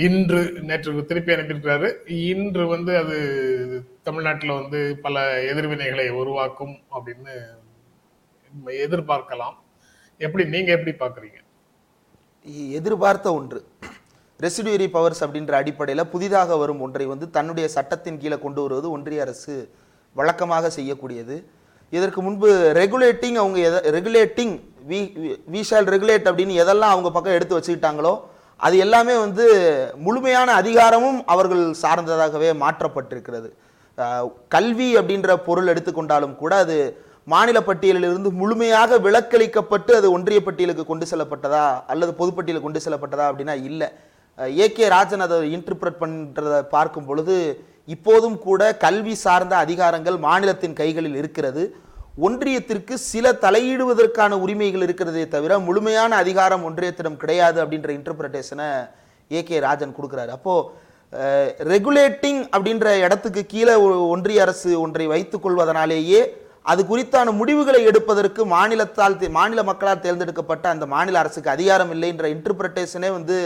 இன்று 0.06 0.40
நேற்று 0.70 1.04
திருப்பி 1.12 1.34
அனுப்பியிருக்கிறாரு. 1.36 1.90
இன்று 2.32 2.64
வந்து 2.74 2.92
அது 3.02 3.18
தமிழ்நாட்டில் 4.08 4.58
வந்து 4.60 4.80
பல 5.06 5.24
எதிர்வினைகளை 5.52 6.08
உருவாக்கும் 6.22 6.76
அப்படின்னு 6.96 7.34
எதிர்பார்க்கலாம். 8.86 9.56
எப்படி 10.26 10.44
நீங்க 10.56 10.72
எப்படி 10.78 10.94
பாக்குறீங்க 11.04 11.40
எதிர்பார்த்த 12.80 13.28
ஒன்று. 13.40 13.60
ரெசிடியூரி 14.40 14.88
பவர்ஸ் 14.96 15.22
அப்படின்ற 15.26 15.54
அடிப்படையில் 15.62 16.12
புதிதாக 16.14 16.58
வரும் 16.62 16.82
ஒன்றை 16.86 17.06
வந்து 17.12 17.28
தன்னுடைய 17.38 17.68
சட்டத்தின் 17.76 18.20
கீழே 18.22 18.38
கொண்டு 18.46 18.60
வருவது 18.64 18.88
ஒன்றிய 18.96 19.26
அரசு 19.26 19.54
வழக்கமாக 20.20 20.70
செய்யக்கூடியது. 20.78 21.36
இதற்கு 21.94 22.20
முன்பு 22.28 22.48
ரெகுலேட்டிங் 22.82 23.38
அவங்க 23.42 23.60
எதை 23.70 23.80
regulating 23.98 24.54
we 24.90 25.00
we 25.54 25.62
shall 25.70 25.92
regulate 25.96 26.30
அப்படின்னு 26.30 26.62
எதெல்லாம் 26.64 26.94
அவங்க 26.94 27.10
பக்கம் 27.12 27.38
எடுத்து 27.38 27.58
வச்சுக்கிட்டாங்களோ 27.58 28.14
அது 28.60 28.76
எல்லாமே 28.86 29.16
வந்து 29.26 29.46
முழுமையான 30.06 30.50
அதிகாரமும் 30.62 31.20
அவர்கள் 31.34 31.64
சார்ந்ததாகவே 31.82 32.50
மாற்றப்பட்டிருக்கிறது. 32.62 33.50
கல்வி 34.56 34.88
அப்படின்ற 35.00 35.36
பொருள் 35.48 35.72
எடுத்துக்கொண்டாலும் 35.74 36.36
கூட 36.44 36.54
அது 36.64 36.78
மாநில 37.34 37.58
பட்டியலிலிருந்து 37.68 38.30
முழுமையாக 38.42 38.98
விலக்களிக்கப்பட்டு 39.06 39.92
அது 40.00 40.08
ஒன்றிய 40.16 40.40
பட்டியலுக்கு 40.48 40.84
கொண்டு 40.90 41.06
செல்லப்பட்டதா 41.12 41.66
அல்லது 41.94 42.12
பொதுப்பட்டியலுக்கு 42.20 42.68
கொண்டு 42.68 42.84
செல்லப்பட்டதா 42.86 43.28
அப்படின்னா 43.30 43.56
இல்லை. 43.70 43.88
ஏ 44.62 44.66
கே 44.78 44.86
ராஜன் 44.96 45.26
அதை 45.26 45.38
இன்டர்பிரட் 45.58 46.02
பண்ணுறதை 46.04 46.60
பார்க்கும் 46.76 47.08
பொழுது 47.10 47.36
இப்போதும் 47.86 48.40
கூட 48.40 48.78
கல்வி 48.78 49.16
சார்ந்த 49.16 49.66
அதிகாரங்கள் 49.66 50.20
மாநிலத்தின் 50.20 50.74
கைகளில் 50.74 51.16
இருக்கிறது. 51.16 51.64
ஒன்றியத்திற்கு 52.22 52.94
சில 52.94 53.32
தலையிடுவதற்கான 53.32 54.30
உரிமைகள் 54.30 54.82
இருக்கிறதே 54.82 55.28
தவிர 55.28 55.60
முழுமையான 55.60 56.16
அதிகாரம் 56.16 56.64
ஒன்றியத்திடம் 56.66 57.18
கிடையாது 57.18 57.66
அப்படின்ற 57.66 57.90
இன்டர்பிரட்டேஷனை 57.98 58.90
ஏ 59.32 59.44
கே 59.44 59.60
ராஜன் 59.60 59.96
கொடுக்குறாரு. 59.96 60.28
அப்போது 60.28 60.70
ரெகுலேட்டிங் 61.64 62.42
அப்படின்ற 62.58 63.02
இடத்துக்கு 63.02 63.46
கீழே 63.46 63.76
ஒன்றிய 64.14 64.42
அரசு 64.42 64.82
ஒன்றை 64.82 65.08
வைத்துக் 65.08 65.42
கொள்வதனாலேயே 65.42 66.22
அது 66.62 66.84
குறித்தான 66.84 67.32
முடிவுகளை 67.32 67.84
எடுப்பதற்கு 67.84 68.46
மாநிலத்தால் 68.46 69.18
தே- 69.20 69.30
மாநில 69.30 69.64
மக்களால் 69.64 70.00
தேர்ந்தெடுக்கப்பட்ட 70.00 70.70
அந்த 70.70 70.86
மாநில 70.86 71.20
அரசுக்கு 71.20 71.50
அதிகாரம் 71.50 71.92
இல்லை 71.92 72.10
என்ற 72.10 72.28
இன்டர்பிரட்டேஷனே 72.30 73.12
வந்து 73.12 73.38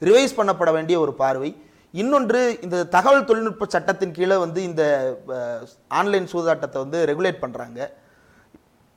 ரிவைஸ் 0.00 0.36
பண்ணப்பட 0.36 0.72
வேண்டிய 0.72 1.00
ஒரு 1.00 1.14
பார்வை. 1.14 1.50
இன்னொன்று 2.00 2.40
இந்த 2.64 2.76
தகவல் 2.94 3.26
தொழில்நுட்ப 3.28 3.64
சட்டத்தின் 3.74 4.14
கீழே 4.18 4.36
வந்து 4.42 4.60
இந்த 4.68 4.82
ஆன்லைன் 6.00 6.30
சூதாட்டத்தை 6.32 6.78
வந்து 6.84 7.00
ரெகுலேட் 7.10 7.42
பண்ணுறாங்க 7.42 7.80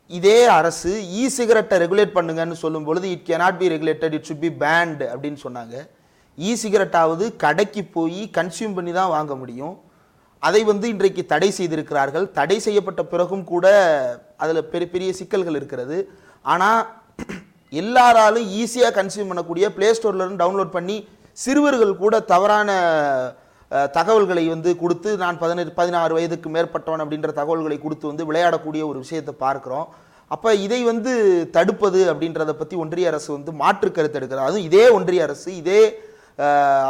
இதே 0.10 0.40
அரசு 0.58 0.92
இ 1.20 1.24
சிகரெட்டை 1.36 1.78
ரெகுலேட் 1.84 2.16
பண்ணுங்கன்னு 2.18 2.58
சொல்லும் 2.64 2.86
பொழுது 2.88 3.06
it 3.14 3.26
cannot 3.30 3.60
be 3.62 3.68
regulated 3.74 4.16
it 4.18 4.28
should 4.30 4.44
be 4.44 4.52
banned 4.64 5.02
அப்படின்னு 5.14 5.40
சொன்னாங்க. 5.46 5.76
இ 6.38 6.52
சிகரெட்டாவது 6.62 7.26
கடைக்கு 7.44 7.82
போய் 7.96 8.22
கன்சியூம் 8.38 8.76
பண்ணி 8.78 8.92
தான் 9.00 9.14
வாங்க 9.16 9.34
முடியும். 9.42 9.76
அதை 10.44 10.62
வந்து 10.72 10.86
இன்றைக்கு 10.94 11.22
தடை 11.34 11.50
செய்திருக்கிறார்கள். 11.60 12.26
தடை 12.40 12.58
செய்யப்பட்ட 12.66 13.04
பிறகும் 13.14 13.46
கூட 13.54 13.66
அதில் 14.44 14.70
பெரிய 14.74 14.90
பெரிய 14.94 15.12
சிக்கல்கள் 15.20 15.60
இருக்கிறது. 15.60 15.98
ஆனால் 16.54 16.82
எல்லாராலும் 17.82 18.48
ஈஸியாக 18.62 18.96
கன்சியூம் 19.00 19.30
பண்ணக்கூடிய 19.32 19.66
ப்ளே 19.78 19.88
ஸ்டோர்லேருந்து 19.98 20.42
டவுன்லோட் 20.44 20.76
பண்ணி 20.78 20.98
சிறுவர்கள் 21.44 21.94
கூட 22.04 22.16
தவறான 22.32 22.70
தகவல்களை 23.98 24.44
வந்து 24.54 24.72
கொடுத்து 24.82 25.10
நான் 25.24 25.40
பதினெட்டு 25.44 25.72
பதினாறு 25.80 26.14
வயதுக்கு 26.18 26.50
மேற்பட்டவன் 26.56 27.04
அப்படின்ற 27.04 27.30
தகவல்களை 27.40 27.78
கொடுத்து 27.86 28.06
வந்து 28.12 28.28
விளையாடக்கூடிய 28.30 28.82
ஒரு 28.92 28.98
விஷயத்தை 29.06 29.34
பார்க்குறோம். 29.46 29.88
அப்போ 30.32 30.50
இதை 30.66 30.80
வந்து 30.92 31.12
தடுப்பது 31.56 32.00
அப்படின்றத 32.12 32.52
பற்றி 32.60 32.76
ஒன்றிய 32.84 33.10
அரசு 33.12 33.30
வந்து 33.38 33.52
மாற்று 33.62 33.90
கருத்து 33.90 34.18
எடுக்கிறது. 34.20 34.48
அதுவும் 34.48 34.68
இதே 34.70 34.86
ஒன்றிய 34.98 35.26
அரசு 35.28 35.50
இதே 35.62 35.82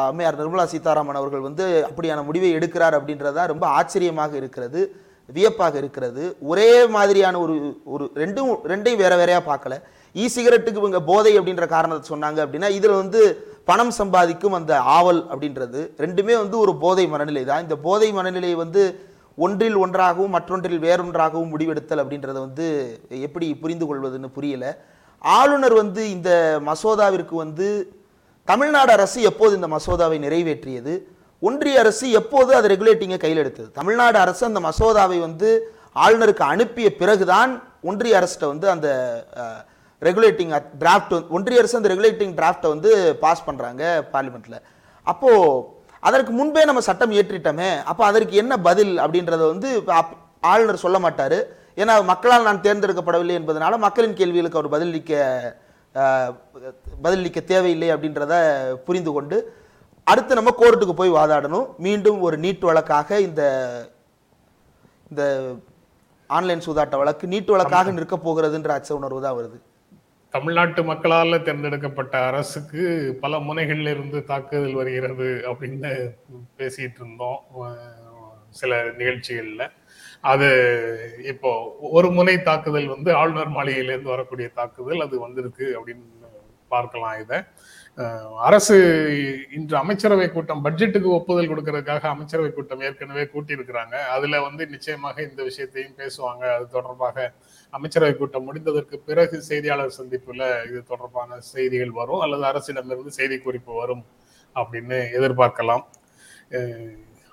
அம்மையார் 0.09 0.39
நிர்மலா 0.41 0.65
சீதாராமன் 0.73 1.19
அவர்கள் 1.21 1.47
வந்து 1.47 1.65
அப்படியான 1.89 2.21
முடிவை 2.29 2.51
எடுக்கிறார் 2.59 2.97
அப்படின்றது 2.99 3.37
தான் 3.39 3.51
ரொம்ப 3.53 3.65
ஆச்சரியமாக 3.79 4.33
இருக்கிறது 4.41 4.81
வியப்பாக 5.29 5.75
இருக்கிறது. 5.81 6.23
ஒரே 6.51 6.69
மாதிரியான 6.95 7.39
ஒரு 7.43 7.55
ஒரு 7.93 8.05
ரெண்டும் 8.21 8.49
ரெண்டையும் 8.71 9.03
வேற 9.03 9.13
வேறையாக 9.21 9.43
பார்க்கல. 9.51 9.75
இ 10.15 10.25
சிகரெட்டுக்கு 10.35 10.81
இவங்க 10.81 10.99
போதை 11.09 11.31
அப்படின்ற 11.39 11.65
காரணத்தை 11.75 12.05
சொன்னாங்க 12.11 12.39
அப்படின்னா 12.45 12.69
இதில் 12.77 12.99
வந்து 13.01 13.21
பணம் 13.69 13.93
சம்பாதிக்கும் 13.99 14.55
அந்த 14.59 14.73
ஆவல் 14.97 15.21
அப்படின்றது 15.31 15.81
ரெண்டுமே 16.03 16.35
வந்து 16.43 16.55
ஒரு 16.63 16.73
போதை 16.83 17.05
மனநிலை 17.13 17.43
தான். 17.49 17.63
இந்த 17.65 17.75
போதை 17.87 18.09
மனநிலையை 18.17 18.57
வந்து 18.63 18.83
ஒன்றில் 19.45 19.77
ஒன்றாகவும் 19.83 20.35
மற்றொன்றில் 20.35 20.83
வேறொன்றாகவும் 20.85 21.51
முடிவெடுத்தல் 21.53 22.01
அப்படின்றத 22.03 22.37
வந்து 22.45 22.67
எப்படி 23.27 23.47
புரிந்து 23.63 23.85
கொள்வதுன்னு 23.89 24.29
புரியல. 24.37 24.65
ஆளுநர் 25.21 25.75
வந்து 25.81 26.01
இந்த 26.15 26.29
மசோதாவிற்கு 26.69 27.35
வந்து 27.43 27.67
தமிழ்நாடு 28.47 28.91
அரசு 28.97 29.19
எப்போது 29.29 29.53
இந்த 29.59 29.69
மசோதாவை 29.75 30.17
நிறைவேற்றியது? 30.25 30.93
ஒன்றிய 31.41 31.79
அரசு 31.83 32.05
எப்போது 32.19 32.51
அது 32.57 32.67
ரெகுலேட்டிங்கை 32.73 33.19
கையில் 33.21 33.41
எடுத்தது? 33.43 33.69
தமிழ்நாடு 33.79 34.17
அரசு 34.25 34.43
அந்த 34.49 34.59
மசோதாவை 34.69 35.17
வந்து 35.27 35.49
ஆளுநருக்கு 36.05 36.43
அனுப்பிய 36.53 36.87
பிறகுதான் 37.01 37.51
ஒன்றிய 37.89 38.19
அரசிட்ட 38.19 38.45
வந்து 38.53 38.67
அந்த 38.75 38.87
ரெகுலேட்டிங் 40.09 40.53
டிராஃப்ட் 40.81 41.13
ஒன்றிய 41.37 41.61
அரசு 41.61 41.79
அந்த 41.79 41.91
ரெகுலேட்டிங் 41.93 42.33
டிராஃப்டை 42.39 42.69
வந்து 42.75 42.91
பாஸ் 43.23 43.45
பண்றாங்க 43.47 43.83
பார்லிமெண்ட்ல 44.13 44.57
அப்போ 45.11 45.31
அதற்கு 46.07 46.31
முன்பே 46.39 46.63
நம்ம 46.69 46.81
சட்டம் 46.87 47.13
இயற்றிட்டோமே 47.15 47.69
அப்போ 47.91 48.03
அதற்கு 48.09 48.33
என்ன 48.41 48.53
பதில் 48.67 48.93
அப்படின்றத 49.03 49.43
வந்து 49.53 49.69
ஆளுநர் 50.51 50.83
சொல்ல 50.85 50.97
மாட்டாரு. 51.05 51.37
ஏன்னா 51.81 51.93
மக்களால் 52.09 52.47
நான் 52.47 52.63
தேர்ந்தெடுக்கப்படவில்லை 52.65 53.35
என்பதனால 53.39 53.77
மக்களின் 53.85 54.17
கேள்விகளுக்கு 54.19 54.59
அவர் 54.59 54.73
பதிலளிக்க 54.75 55.13
பதிலளிக்க 57.05 57.39
தேவையில்லை 57.51 57.89
அப்படின்றத 57.95 58.33
புரிந்து 58.87 59.11
கொண்டு 59.15 59.37
அடுத்து 60.11 60.39
நம்ம 60.39 60.51
கோர்ட்டுக்கு 60.61 60.95
போய் 60.99 61.17
வாதாடணும். 61.19 61.67
மீண்டும் 61.85 62.19
ஒரு 62.27 62.37
நீட் 62.45 62.67
வழக்காக 62.69 63.19
இந்த 63.27 63.43
இந்த 65.11 65.23
ஆன்லைன் 66.29 66.65
சூதாட்ட 66.65 66.95
வழக்கு 67.01 67.25
நீட் 67.33 67.53
வழக்காக 67.55 67.91
நிற்க 67.95 68.17
போகிறதுன்ற 68.27 68.71
அச்ச 68.77 68.91
உணர்வு 68.99 69.19
தான் 69.25 69.37
வருது. 69.39 69.57
தமிழ்நாட்டு 70.35 70.81
மக்களால் 70.91 71.43
தேர்ந்தெடுக்கப்பட்ட 71.47 72.15
அரசுக்கு 72.29 72.81
பல 73.23 73.39
முனைகளில் 73.47 73.91
இருந்து 73.93 74.19
தாக்குதல் 74.31 74.79
வருகிறது 74.79 75.29
அப்படின்னு 75.51 75.91
பேசிட்டு 76.59 76.99
இருந்தோம் 77.01 77.39
சில 78.59 78.73
நிகழ்ச்சிகளில். 78.99 79.65
அது 80.31 80.47
இப்போ 81.31 81.49
ஒரு 81.97 82.09
முனை 82.17 82.35
தாக்குதல் 82.49 82.93
வந்து 82.95 83.09
ஆளுநர் 83.21 83.55
மாளிகையிலேருந்து 83.57 84.13
வரக்கூடிய 84.15 84.47
தாக்குதல் 84.59 85.05
அது 85.05 85.15
வந்திருக்கு 85.25 85.65
அப்படின்னு 85.77 86.05
பார்க்கலாம் 86.75 87.17
இதை. 87.23 87.39
அரசு 88.47 88.75
இன்று 89.57 89.75
அமைச்சரவை 89.81 90.25
கூட்டம் 90.31 90.63
பட்ஜெட்டுக்கு 90.63 91.09
ஒப்புதல் 91.17 91.49
கொடுக்கறதுக்காக 91.51 92.03
அமைச்சரவை 92.13 92.49
கூட்டம் 92.53 92.81
ஏற்கனவே 92.87 93.23
கூட்டியிருக்கிறாங்க. 93.33 93.95
அதுல 94.15 94.41
வந்து 94.47 94.63
நிச்சயமாக 94.73 95.21
இந்த 95.21 95.41
விஷயத்தையும் 95.49 95.95
பேசுவாங்க. 96.01 96.43
அது 96.55 96.65
தொடர்பாக 96.75 97.27
அமைச்சரவை 97.77 98.13
கூட்டம் 98.17 98.45
முடிந்ததற்கு 98.47 98.97
பிறகு 99.09 99.37
செய்தியாளர் 99.49 99.97
சந்திப்புல 99.99 100.43
இது 100.69 100.81
தொடர்பான 100.91 101.39
செய்திகள் 101.39 101.93
வரும். 101.99 102.23
அல்லது 102.25 102.45
அரசிடமிருந்து 102.51 103.13
செய்தி 103.19 103.37
குறிப்பு 103.39 103.73
வரும் 103.81 104.03
அப்படின்னு 104.55 104.99
எதிர்பார்க்கலாம். 105.19 105.85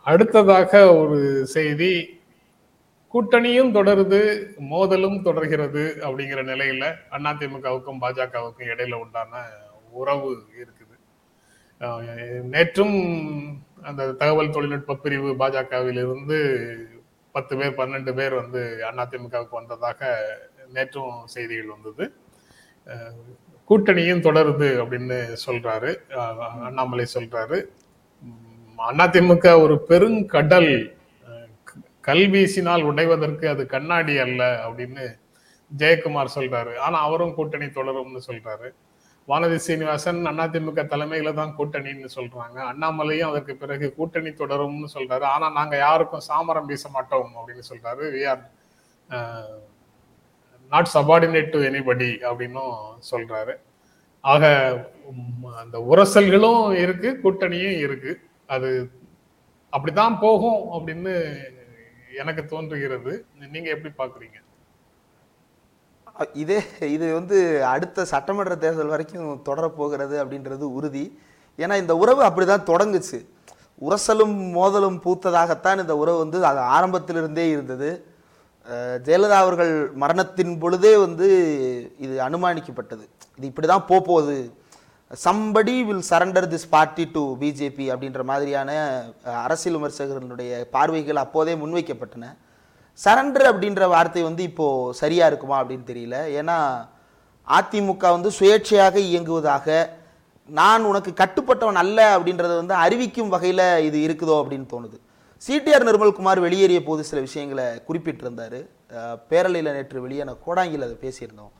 அடுத்ததாக 0.07 0.73
ஒரு 1.01 1.19
செய்தி 1.57 1.93
கூட்டணியும் 3.15 3.75
தொடருது 3.77 4.21
மோதலும் 4.71 5.19
தொடர்கிறது 5.27 5.83
அப்படிங்கிற 6.07 6.41
நிலையில 6.53 6.85
அதிமுகவுக்கும் 7.17 8.01
பாஜகவுக்கும் 8.05 8.71
இடையில 8.73 9.01
உண்டான 9.05 9.43
உறவு 10.01 10.31
இருக்குது. 10.63 10.97
நேற்றும் 12.55 12.97
அந்த 13.89 14.03
தகவல் 14.21 14.55
தொழில்நுட்ப 14.57 14.97
பிரிவு 15.05 15.31
பாஜகவிலிருந்து 15.41 16.39
பத்து 17.35 17.53
பேர் 17.59 17.79
பன்னெண்டு 17.79 18.13
பேர் 18.19 18.35
வந்து 18.41 18.61
அதிமுகவுக்கு 18.91 19.59
வந்ததாக 19.61 20.11
நேற்றும் 20.75 21.15
செய்திகள் 21.35 21.75
வந்தது. 21.75 22.05
கூட்டணியும் 23.69 24.25
தொடருது 24.27 24.69
அப்படின்னு 24.83 25.19
சொல்றாரு. 25.47 25.91
அண்ணாமலை 26.69 27.07
சொல்றாரு. 27.15 27.59
அதிமுக 29.01 29.47
ஒரு 29.65 29.75
பெருங்கடல் 29.89 30.73
கல்வீசினால் 32.07 32.09
கல் 32.09 32.27
வீசினால் 32.33 32.83
உடைவதற்கு 32.91 33.47
அது 33.51 33.63
கண்ணாடி 33.75 34.15
அல்ல 34.25 34.43
அப்படின்னு 34.69 35.05
ஜெயக்குமார் 35.73 36.35
சொல்றாரு. 36.37 36.73
ஆனா 36.87 36.99
அவரும் 37.09 37.35
கூட்டணி 37.37 37.67
தொடரும்னு 37.67 38.21
சொல்றாரு. 38.29 38.69
வானதி 39.31 39.59
சீனிவாசன் 39.67 40.21
அதிமுக 40.45 40.83
தலைமையில 40.93 41.33
தான் 41.41 41.55
கூட்டணின்னு 41.59 42.09
சொல்றாங்க. 42.17 42.59
அண்ணாமலையும் 42.71 43.31
அதற்கு 43.31 43.53
பிறகு 43.57 43.87
கூட்டணி 43.99 44.31
தொடரும்னு 44.31 44.89
சொல்றாரு. 44.95 45.25
ஆனா 45.35 45.49
நாங்க 45.59 45.77
யாருக்கும் 45.77 46.27
சாமரம் 46.29 46.71
வீச 46.71 46.89
மாட்டோம் 46.97 47.31
அப்படின்னு 47.41 47.65
சொல்றாரு. 47.71 48.05
We 48.15 48.23
are 48.33 48.43
not 50.73 50.91
subordinate 50.97 51.53
to 51.55 51.61
anybody 51.71 52.11
அப்படின்னும் 52.31 52.75
சொல்றாரு. 53.13 53.55
ஆக 54.21 54.45
அந்த 55.63 55.77
உரசல்களும் 55.93 56.65
இருக்கு 56.85 57.11
கூட்டணியும் 57.25 57.79
இருக்கு. 57.87 58.13
அது 58.55 58.71
அப்படித்தான் 59.73 60.17
போகும் 60.19 60.61
அப்படின்னு 60.77 61.13
எனக்கு 62.23 62.43
தோன்றுகிறது. 62.47 63.13
நீங்க 63.55 63.69
எப்படி 63.75 63.93
பாக்குறீங்க? 63.99 64.39
இதே 66.43 66.59
இது 66.95 67.07
வந்து 67.19 67.37
அடுத்த 67.75 68.05
சட்டமன்ற 68.13 68.55
தேர்தல் 68.65 68.93
வரைக்கும் 68.95 69.29
தொடரப் 69.49 69.77
போகிறது 69.79 70.17
அப்படின்றது 70.23 70.65
உறுதி. 70.79 71.05
ஏன்னா 71.63 71.75
இந்த 71.83 71.95
உறவு 72.03 72.23
அப்படிதான் 72.29 72.69
தொடங்குச்சு. 72.71 73.19
உரசலும் 73.87 74.37
மோதலும் 74.57 74.99
பூத்ததாகத்தான் 75.05 75.83
இந்த 75.85 75.95
உறவு 76.03 76.19
வந்து 76.25 76.39
அது 76.51 76.61
ஆரம்பத்திலிருந்தே 76.77 77.47
இருந்தது. 77.55 77.91
ஜெயலலிதா 79.07 79.39
அவர்கள் 79.45 79.73
மரணத்தின் 80.03 80.53
பொழுதே 80.63 80.93
வந்து 81.05 81.29
இது 82.05 82.15
அனுமானிக்கப்பட்டது. 82.27 83.05
இது 83.39 83.47
இப்படி 83.51 83.69
தான் 83.73 83.89
போகுது 83.91 84.37
somebody 85.25 85.75
will 85.87 86.07
surrender 86.11 86.47
this 86.53 86.71
party 86.75 87.05
to 87.15 87.23
BJP 87.41 87.87
அப்படின்ற 87.95 88.23
மாதிரியான 88.31 88.71
அரசியல் 89.47 89.77
விமர்சகர்களுடைய 89.79 90.61
பார்வைகள் 90.77 91.23
அப்போதே 91.25 91.55
முன்வைக்கப்பட்டன. 91.63 92.29
சரண்டர் 92.99 93.47
அப்படின்ற 93.51 93.83
வார்த்தை 93.95 94.23
வந்து 94.29 94.43
இப்போது 94.51 94.95
சரியாக 95.01 95.31
இருக்குமா 95.31 95.57
அப்படின்னு 95.63 95.87
தெரியல. 95.93 96.17
ஏன்னா 96.41 96.57
அதிமுக 97.59 98.05
வந்து 98.17 98.31
சுயேட்சையாக 98.39 98.97
இயங்குவதாக 99.11 99.67
நான் 100.59 100.89
உனக்கு 100.91 101.11
கட்டுப்பட்டவன் 101.21 101.81
அல்ல 101.83 101.99
அப்படின்றத 102.17 102.53
வந்து 102.61 102.75
அறிவிக்கும் 102.85 103.33
வகையில் 103.35 103.65
இது 103.89 103.99
இருக்குதோ 104.07 104.37
அப்படின்னு 104.43 104.67
தோணுது. 104.75 104.97
சிடிஆர் 105.47 105.89
நிர்மல்குமார் 105.89 106.41
வெளியேறிய 106.47 106.81
போது 106.89 107.03
சில 107.11 107.21
விஷயங்களை 107.27 107.67
குறிப்பிட்டிருந்தாரு. 107.89 108.61
பேரலையில் 109.31 109.75
நேற்று 109.77 110.05
வெளியான 110.07 110.35
கோடாங்கியில் 110.47 110.87
அதை 110.89 110.97
பேசியிருந்தோம். 111.05 111.53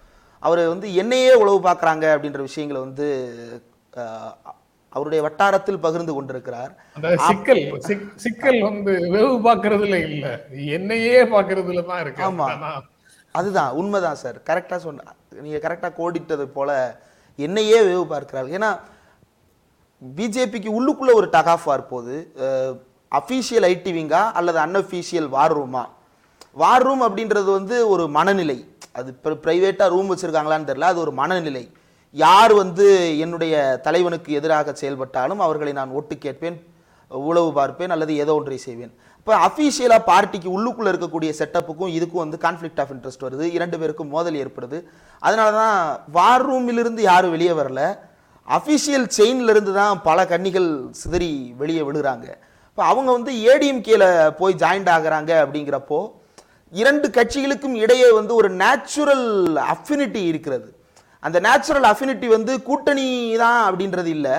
அவர் 0.43 0.61
வந்து 0.73 0.87
என்னையே 1.03 1.33
உளவு 1.43 1.59
பார்க்குறாங்க 1.69 2.05
அப்படின்ற 2.15 2.41
விஷயங்களை 2.49 2.81
வந்து 2.87 3.07
அவருடைய 4.93 5.25
வட்டாரத்தில் 5.25 5.79
பகிர்ந்து 5.79 6.15
கொண்டிருக்கிறார். 6.15 6.85
சிக்கல் 7.17 7.57
சிக்- 7.57 8.15
சிக்கல் 8.17 8.61
வந்து 8.61 8.93
வெவு 8.93 9.41
பாக்குறதுல 9.41 10.11
இல்ல. 10.11 10.45
என்னையே 10.67 11.25
பாக்குறதுல 11.25 11.87
தான் 11.87 12.01
இருக்கு. 12.01 12.23
ஆமா. 12.23 12.81
அதுதான் 13.33 13.71
உண்மைதான் 13.71 14.15
சார். 14.15 14.37
கரெக்டாக 14.37 14.77
சொன்ன 14.77 15.03
நீங்கள் 15.41 15.61
கரெக்டாக 15.61 15.93
கோடிட்டது 15.99 16.43
போல 16.43 17.01
என்னையே 17.37 17.81
வேவு 17.81 18.05
பார்க்கிறார்கள் 18.05 18.59
ஏன்னா 18.59 18.79
பிஜேபிக்கு 20.17 20.69
உள்ளுக்குள்ள 20.71 21.13
ஒரு 21.13 21.29
டக் 21.31 21.49
ஆஃப் 21.49 21.63
வார் 21.65 21.87
போகுது. 21.87 22.33
அஃபீஷியல் 23.15 23.65
ஐடி 23.65 23.93
விங்கா 23.93 24.33
அல்லது 24.33 24.59
அன்அஃபீஷியல் 24.59 25.29
வார் 25.29 25.59
ரூமா? 25.59 25.85
வார் 26.53 26.83
ரூம் 26.83 27.03
அப்படின்றது 27.03 27.53
வந்து 27.53 27.89
ஒரு 27.89 28.09
மனநிலை. 28.09 28.77
அது 28.93 29.17
ப்ரைவேட்டாக 29.25 29.89
ரூம் 29.89 30.17
வச்சுருக்காங்களான்னு 30.17 30.69
தெரியல. 30.69 30.81
அது 30.81 31.01
ஒரு 31.01 31.13
மனநிலை. 31.13 31.71
யார் 32.15 32.53
வந்து 32.63 32.87
என்னுடைய 33.25 33.55
தலைவனுக்கு 33.87 34.31
எதிராக 34.39 34.73
செயல்பட்டாலும் 34.81 35.41
அவர்களை 35.47 35.73
நான் 35.79 35.95
ஒட்டு 35.99 36.15
கேட்பேன் 36.25 36.59
உளவு 37.11 37.51
பார்ப்பேன் 37.59 37.93
அல்லது 37.95 38.13
ஏதோ 38.23 38.33
ஒன்றை 38.41 38.59
செய்வேன். 38.67 38.93
இப்போ 39.19 39.33
அஃபீஷியலாக 39.47 40.07
பார்ட்டிக்கு 40.11 40.49
உள்ளுக்குள்ளே 40.57 40.91
இருக்கக்கூடிய 40.93 41.31
செட்டப்புக்கும் 41.41 41.93
இதுக்கும் 41.97 42.23
வந்து 42.25 42.39
கான்ஃப்ளிக்ட் 42.45 42.81
ஆஃப் 42.83 42.93
இன்ட்ரெஸ்ட் 42.95 43.25
வருது. 43.27 43.45
இரண்டு 43.57 43.77
பேருக்கும் 43.81 44.13
மோதல் 44.15 44.39
ஏற்படுது. 44.43 44.79
அதனால 45.23 45.51
தான் 45.61 45.77
வார் 46.17 46.47
ரூமிலிருந்து 46.49 47.03
யாரும் 47.11 47.35
வெளியே 47.37 47.55
வரல. 47.61 47.83
அஃபிஷியல் 48.49 49.07
செயின்லேருந்து 49.19 49.73
தான் 49.81 50.03
பல 50.09 50.25
கன்னிகள் 50.33 50.69
சிதறி 51.01 51.33
வெளியே 51.61 51.83
விழுகிறாங்க 51.89 52.27
இப்போ 52.71 52.83
அவங்க 52.91 53.11
வந்து 53.17 53.33
ஏடிஎம்கேல 53.53 54.05
போய் 54.41 54.61
ஜாயின்ட் 54.63 54.91
ஆகிறாங்க 54.97 55.33
அப்படிங்கிறப்போ 55.45 56.01
இரண்டு 56.73 57.07
கட்சிகளுக்கும் 57.17 57.77
இடையே 57.85 58.09
வந்து 58.19 58.33
ஒரு 58.41 58.49
நேச்சுரல் 58.63 59.27
அஃபினிட்டி 59.75 60.23
இருக்கிறது. 60.31 60.69
அந்த 61.27 61.39
நேச்சுரல் 61.47 61.87
அஃபினிட்டி 61.93 62.29
வந்து 62.37 62.53
கூட்டணி 62.69 63.07
தான் 63.43 63.61
அப்படின்றது 63.69 64.11
இல்லை. 64.17 64.37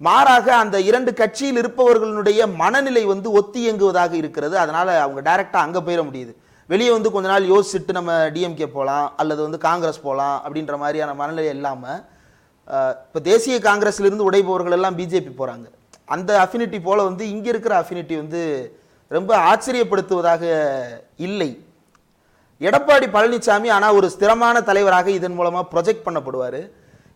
மாறாக 0.00 0.46
அந்த 0.62 0.76
இரண்டு 0.88 1.10
கட்சியில் 1.20 1.60
இருப்பவர்களுடைய 1.62 2.40
மனநிலை 2.60 3.02
வந்து 3.12 3.28
ஒத்தி 3.38 3.60
இயங்குவதாக 3.64 4.12
இருக்கிறது. 4.22 4.54
அதனால் 4.64 4.90
அவங்க 5.04 5.20
டைரெக்டாக 5.28 5.64
அங்கே 5.66 5.80
போயிட 5.86 6.02
முடியுது. 6.08 6.32
வெளியே 6.72 6.90
வந்து 6.94 7.10
கொஞ்ச 7.12 7.26
நாள் 7.32 7.50
யோசிச்சுட்டு 7.52 7.92
நம்ம 7.98 8.12
டிஎம்கே 8.34 8.68
போகலாம் 8.76 9.06
அல்லது 9.20 9.40
வந்து 9.46 9.58
காங்கிரஸ் 9.68 10.04
போகலாம் 10.06 10.36
அப்படின்ற 10.44 10.76
மாதிரியான 10.82 11.14
மனநிலை 11.20 11.50
இல்லாமல் 11.56 12.00
இப்போ 13.06 13.20
தேசிய 13.30 13.58
காங்கிரஸ்லேருந்து 13.66 14.28
உடைபவர்கள் 14.30 14.76
எல்லாம் 14.78 14.98
பிஜேபி 14.98 15.32
போகிறாங்க 15.40 15.66
அந்த 16.14 16.30
அஃபினிட்டி 16.44 16.78
போல் 16.86 17.08
வந்து 17.08 17.24
இங்கே 17.34 17.50
இருக்கிற 17.52 17.74
அஃபினிட்டி 17.82 18.14
வந்து 18.22 18.42
ரொம்ப 19.10 19.32
ஆச்சரியப்படுத்துவதாக 19.50 20.42
இல்லை. 21.26 21.50
எடப்பாடி 22.66 23.06
பழனிசாமி 23.14 23.68
ஆனால் 23.76 23.96
ஒரு 23.98 24.08
ஸ்திரமான 24.14 24.62
தலைவராக 24.68 25.08
இதன் 25.18 25.36
மூலமாக 25.38 25.70
ப்ரொஜெக்ட் 25.72 26.06
பண்ணப்படுவார். 26.06 26.60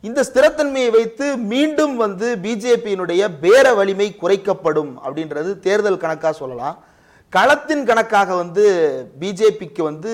இந்த 0.08 0.20
ஸ்திரத்தன்மையை 0.28 0.90
வைத்து 0.96 1.26
மீண்டும் 1.52 1.94
வந்து 2.04 2.28
பிஜேபியினுடைய 2.44 3.22
பேர 3.42 3.66
வலிமை 3.78 4.08
குறைக்கப்படும் 4.22 4.92
அப்படின்றது 5.04 5.50
தேர்தல் 5.66 6.02
கணக்காக 6.04 6.34
சொல்லலாம். 6.42 6.76
களத்தின் 7.32 7.84
கணக்காக 7.90 8.30
வந்து 8.42 8.64
பிஜேபிக்கு 9.20 9.82
வந்து 9.90 10.12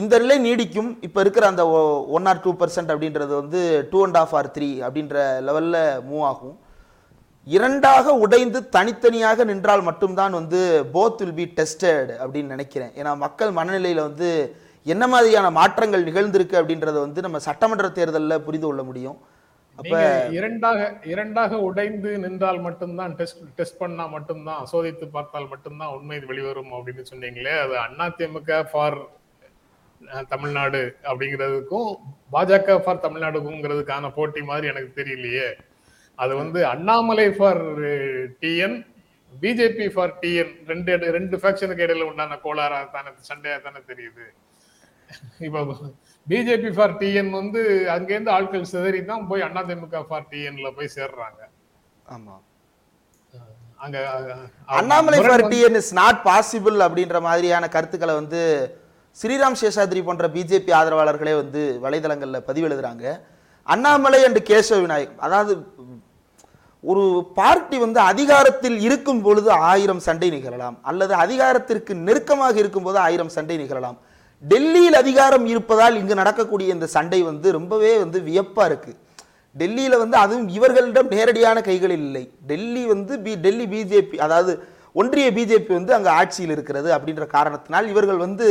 இந்த 0.00 0.14
நிலை 0.22 0.36
நீடிக்கும். 0.46 0.90
இப்போ 1.06 1.20
இருக்கிற 1.24 1.44
அந்த 1.52 1.62
ஒன் 2.16 2.28
ஆர் 2.32 2.42
டூ 2.44 2.50
பர்சன்ட் 2.60 2.92
அப்படின்றது 2.94 3.32
வந்து 3.42 3.60
two 3.92 4.00
and 4.06 4.18
half 4.22 4.34
or 4.40 4.50
three 4.56 4.68
அப்படின்ற 4.86 5.16
லெவலில் 5.46 5.80
மூவ் 6.10 6.26
ஆகும். 6.32 6.56
இரண்டாக 7.46 8.14
உடைந்து 8.24 8.58
தனித்தனியாக 8.74 9.44
நின்றால் 9.50 9.82
மட்டும்தான் 9.88 10.34
வந்து 10.38 10.58
போத் 10.94 11.20
வில் 11.22 11.38
பி 11.38 11.46
டெஸ்டட் 11.58 12.10
அப்படின்னு 12.22 12.54
நினைக்கிறேன். 12.56 12.92
ஏன்னா 13.00 13.12
மக்கள் 13.24 13.50
மனநிலையில் 13.58 14.06
வந்து 14.08 14.28
என்ன 14.86 15.04
மாதிரியான 15.12 15.50
மாற்றங்கள் 15.58 16.06
நிகழ்ந்திருக்கு 16.08 16.58
அப்படின்றத 16.60 16.98
வந்து 17.06 17.20
நம்ம 17.26 17.38
சட்டமன்ற 17.46 17.88
தேர்தலில் 17.98 18.44
புரிந்து 18.46 18.66
கொள்ள 18.66 18.82
முடியும். 18.90 19.18
அப்ப 19.78 19.96
இரண்டாக 20.38 20.80
இரண்டாக 21.12 21.58
உடைந்து 21.68 22.10
நின்றால் 22.24 22.60
மட்டும்தான் 22.66 23.12
டெஸ்ட் 23.18 23.42
டெஸ்ட் 23.58 23.80
பண்ணா 23.82 24.04
மட்டும்தான் 24.16 24.62
சோதித்து 24.72 25.06
பார்த்தால் 25.16 25.48
மட்டும்தான் 25.52 25.94
உண்மை 25.96 26.18
வெளிவரும் 26.30 26.72
அப்படின்னு 26.78 27.04
சொன்னீங்களே 27.12 27.54
அது 27.64 27.74
அதிமுக 28.06 28.60
ஃபார் 28.72 28.98
தமிழ்நாடு 30.32 30.82
அப்படிங்கிறதுக்கும் 31.08 31.90
பாஜக 32.34 32.78
ஃபார் 32.84 33.04
தமிழ்நாடுக்குங்கிறதுக்கான 33.06 34.12
போட்டி 34.18 34.42
மாதிரி 34.50 34.66
எனக்கு 34.72 34.92
தெரியலையே. 35.00 35.48
அது 36.22 36.32
வந்து 36.42 36.60
Annamalai 36.74 37.26
for 37.36 37.62
TN 38.42 38.76
BJP 39.32 39.86
for 39.94 40.14
TN 40.22 40.52
ரெண்டு 40.70 41.10
ரெண்டு 41.16 41.36
ஃபேக்ஷனுக்கு 41.40 41.84
இடையில 41.86 42.08
உண்டான 42.10 42.38
கோளாறா 42.44 42.78
தானே 42.94 43.10
சண்டையா 43.28 43.58
தானே 43.66 43.80
தெரியுது. 43.90 44.24
இப்போ 45.46 45.60
பிஜேபி 46.26 46.70
ஃபார் 46.76 46.94
டிஎன் 47.00 47.30
வந்து 47.38 47.60
அங்கேருந்து 47.96 48.32
ஆட்கள் 48.36 48.70
சிதறி 48.72 49.00
தான் 49.12 49.26
போய் 49.30 49.46
அதிமுக 49.48 50.02
ஃபார் 50.10 50.28
டிஎன்ல 50.32 50.70
போய் 50.78 50.94
சேர்றாங்க. 50.98 51.40
ஆமா. 52.16 52.36
அங்க 53.84 53.98
Annamalai 54.78 55.18
for 55.26 55.44
TN 55.52 55.78
is 55.80 55.92
not 56.00 56.22
possible 56.28 56.78
அப்படின்ற 56.86 57.18
மாதிரியான 57.26 57.68
கருத்துக்களை 57.74 58.14
வந்து 58.20 58.40
ஸ்ரீராம் 59.16 59.58
சேஷாத்ரி 59.60 60.00
போன்ற 60.08 60.26
பிஜேபி 60.34 60.72
ஆதரவாளர்களே 60.78 61.34
வந்து 61.42 61.62
வலைதளங்கள்ல 61.84 62.38
பதிவெழுதுறாங்க 62.48 63.04
அண்ணாமலை 63.66 64.20
அண்ட் 64.26 64.40
கேசவ 64.50 64.78
விநாயக் 64.84 65.16
அதாவது 65.26 65.52
ஒரு 66.84 67.04
பார்ட்டி 67.38 67.76
வந்து 67.84 68.00
அதிகாரத்தில் 68.10 68.78
இருக்கும் 68.86 69.22
பொழுது 69.24 69.50
ஆயிரம் 69.70 70.02
சண்டை 70.06 70.28
நிகழலாம். 70.36 70.76
அல்லது 70.90 71.12
அதிகாரத்திற்கு 71.24 71.92
நெருக்கமாக 72.06 72.56
இருக்கும்போது 72.62 72.98
ஆயிரம் 73.06 73.32
சண்டை 73.36 73.56
நிகழலாம். 73.62 73.98
டெல்லியில் 74.42 74.98
அதிகாரம் 75.02 75.46
இருப்பதால் 75.52 75.98
இங்கு 76.00 76.14
நடக்கக்கூடிய 76.20 76.68
இந்த 76.76 76.86
சண்டை 76.96 77.20
வந்து 77.30 77.48
ரொம்பவே 77.58 77.92
வந்து 78.02 78.18
வியப்பாக 78.28 78.68
இருக்குது 78.70 78.98
டெல்லியில் 79.56 80.00
வந்து 80.02 80.16
அதுவும் 80.24 80.48
இவர்களிடம் 80.56 81.08
நேரடியான 81.14 81.58
கைகளில் 81.68 82.04
இல்லை. 82.08 82.24
டெல்லி 82.50 82.82
வந்து 82.92 83.12
பி 83.24 83.32
டெல்லி 83.46 83.66
பிஜேபி 83.72 84.18
அதாவது 84.26 84.52
ஒன்றிய 85.00 85.26
பிஜேபி 85.38 85.72
வந்து 85.78 85.92
அங்கே 85.96 86.10
ஆட்சியில் 86.18 86.54
இருக்கிறது 86.56 86.88
அப்படின்ற 86.96 87.24
காரணத்தினால் 87.36 87.90
இவர்கள் 87.92 88.20
வந்து 88.26 88.46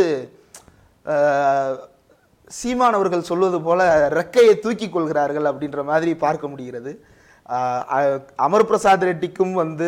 சீமானவர்கள் 2.58 3.30
சொல்வது 3.30 3.58
போல 3.65 3.82
ரெக்கையை 4.20 4.54
தூக்கி 4.65 4.88
கொள்கிறார்கள் 4.89 5.48
அப்படின்ற 5.52 5.80
மாதிரி 5.89 6.12
பார்க்க 6.26 6.52
முடிகிறது. 6.52 6.92
அமர் 8.46 8.66
பிரசாத் 8.70 9.06
ரெட்டிக்கும் 9.10 9.54
வந்து 9.60 9.88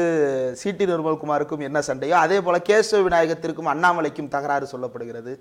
சிடி 0.61 0.85
நிர்மல்குமாருக்கும் 0.91 1.65
என்ன 1.67 1.79
சண்டையோ 1.87 2.15
அதே 2.25 2.37
போல 2.45 2.57
கேசவ 2.69 2.99
விநாயகத்திற்கும் 3.07 3.69
அண்ணாமலைக்கும் 3.73 4.31
தகராறு 4.35 4.65
சொல்லப்படுகிறது. 4.73 5.33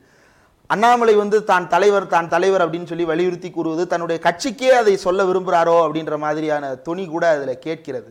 அண்ணாமலை 0.70 1.14
வந்து 1.20 1.38
தான் 1.44 1.66
தலைவர் 1.74 2.06
தான் 2.14 2.28
தலைவர் 2.34 2.64
அப்படின்னு 2.64 2.90
சொல்லி 2.90 3.06
வலியுறுத்தி 3.12 3.48
கூறுவது 3.50 3.84
தன்னுடைய 3.92 4.18
கட்சிக்கே 4.26 4.70
அதை 4.80 4.94
சொல்ல 5.06 5.24
விரும்புகிறாரோ 5.30 5.78
அப்படின்ற 5.86 6.16
மாதிரியான 6.24 6.72
துணி 6.88 7.04
கூட 7.14 7.24
அதில் 7.36 7.62
கேட்கிறது. 7.66 8.10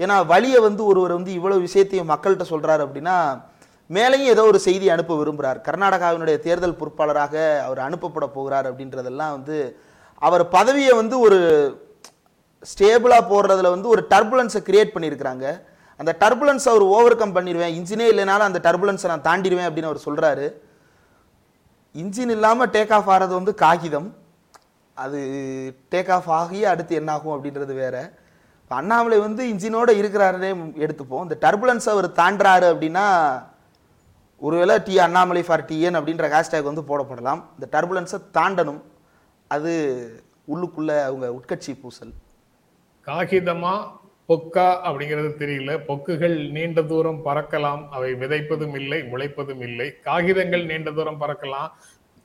ஏன்னா 0.00 0.16
வழியை 0.32 0.60
வந்து 0.68 0.82
ஒருவர் 0.90 1.16
வந்து 1.18 1.32
இவ்வளோ 1.38 1.60
விஷயத்தையும் 1.66 2.10
மக்கள்கிட்ட 2.12 2.46
சொல்கிறார் 2.52 2.84
அப்படின்னா 2.86 3.16
மேலேயும் 3.90 4.32
ஏதோ 4.34 4.42
ஒரு 4.50 4.58
செய்தி 4.66 4.86
அனுப்ப 4.96 5.14
விரும்புகிறார் 5.20 5.58
கர்நாடகாவினுடைய 5.68 6.36
தேர்தல் 6.46 6.78
பொறுப்பாளராக 6.80 7.34
அவர் 7.66 7.86
அனுப்பப்பட 7.86 8.26
போகிறார் 8.36 8.68
அப்படின்றதெல்லாம் 8.70 9.34
வந்து 9.36 9.56
அவர் 10.22 10.44
பதவியை 10.48 10.92
வந்து 11.00 11.16
ஒரு 11.20 11.38
ஸ்டேபிளாக 12.70 13.22
போடுறதுல 13.32 13.70
வந்து 13.74 13.88
ஒரு 13.88 14.02
டர்புலன்ஸை 14.10 14.60
கிரியேட் 14.68 14.94
பண்ணியிருக்கிறாங்க. 14.94 15.46
அந்த 15.96 16.16
டர்புலன்ஸ் 16.20 16.66
அவர் 16.72 16.84
ஓவர் 16.96 17.16
கம் 17.16 17.36
பண்ணிடுவேன் 17.36 17.74
இன்ஜினே 17.78 18.06
இல்லைனாலும் 18.12 18.48
அந்த 18.48 18.60
டர்புலன்ஸை 18.66 19.10
நான் 19.12 19.26
தாண்டிடுவேன் 19.28 19.68
அப்படின்னு 19.68 19.90
அவர் 19.90 20.06
சொல்கிறாரு 20.06 20.46
இன்ஜின் 21.94 22.34
இல்லாமல் 22.36 22.70
டேக் 22.70 22.92
ஆஃப் 22.92 23.10
ஆகிறது 23.10 23.34
வந்து 23.34 23.54
காகிதம். 23.54 24.14
அது 24.94 25.20
டேக் 25.90 26.10
ஆஃப் 26.10 26.30
ஆகி 26.30 26.64
அடுத்து 26.64 26.94
என்னாகும் 26.94 27.34
அப்படின்றது 27.36 27.74
வேற. 27.74 27.96
இப்போ 28.62 28.76
அண்ணாமலை 28.76 29.18
வந்து 29.18 29.42
இன்ஜினோடு 29.52 29.92
இருக்கிறாருனே 30.02 30.50
எடுத்துப்போம். 30.84 31.22
இந்த 31.22 31.36
டர்புலன்ஸ் 31.40 31.88
அவர் 31.94 32.08
தாண்டுறாரு 32.20 32.66
அப்படின்னா 32.72 33.06
ஒருவேளை 34.38 34.82
டி 34.82 34.98
அண்ணாமலை 34.98 35.42
ஃபார் 35.42 35.64
டிஎன் 35.64 35.98
அப்படின்ற 35.98 36.28
ஹேஷ்டேக் 36.34 36.70
வந்து 36.70 36.88
போடப்படலாம். 36.90 37.42
இந்த 37.54 37.66
டர்புலன்ஸை 37.72 38.20
தாண்டணும். 38.38 38.82
அது 39.48 39.72
உள்ளுக்குள்ளே 40.54 40.96
அவங்க 41.04 41.26
உட்கட்சி 41.38 41.80
பூசல். 41.80 42.12
காகிதமா 43.06 43.74
பொக்கா 44.28 44.66
அப்படிங்கிறது 44.88 45.30
தெரியல. 45.40 45.70
பொக்குகள் 45.88 46.36
நீண்ட 46.56 46.80
தூரம் 46.90 47.18
பறக்கலாம் 47.24 47.82
அவை 47.96 48.10
விதைப்பதும் 48.22 48.76
இல்லை 48.80 49.00
முளைப்பதும் 49.12 49.62
இல்லை. 49.68 49.88
காகிதங்கள் 50.08 50.64
நீண்ட 50.70 50.90
தூரம் 50.98 51.20
பறக்கலாம். 51.22 51.70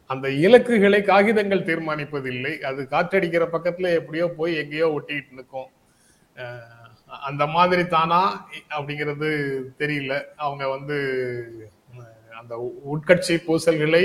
அந்த 0.09 0.27
இலக்குகளை 0.45 0.99
காகிதங்கள் 1.09 1.67
தீர்மானிப்பதில்லை. 1.69 2.53
அது 2.69 2.81
காற்றடிக்கிற 2.93 3.45
பக்கத்துல 3.55 3.91
எப்படியோ 3.99 4.27
போய் 4.37 4.53
எங்கேயோ 4.61 4.87
ஒட்டிட்டு 4.97 5.37
நிற்கும். 5.39 5.69
அந்த 7.29 7.43
மாதிரி 7.55 7.83
தானா 7.95 8.21
அப்படிங்கிறது 8.75 9.29
தெரியல. 9.81 10.13
அவங்க 10.45 10.63
வந்து 10.75 10.97
அந்த 12.41 12.55
உட்கட்சி 12.93 13.35
பூசல்களை 13.47 14.03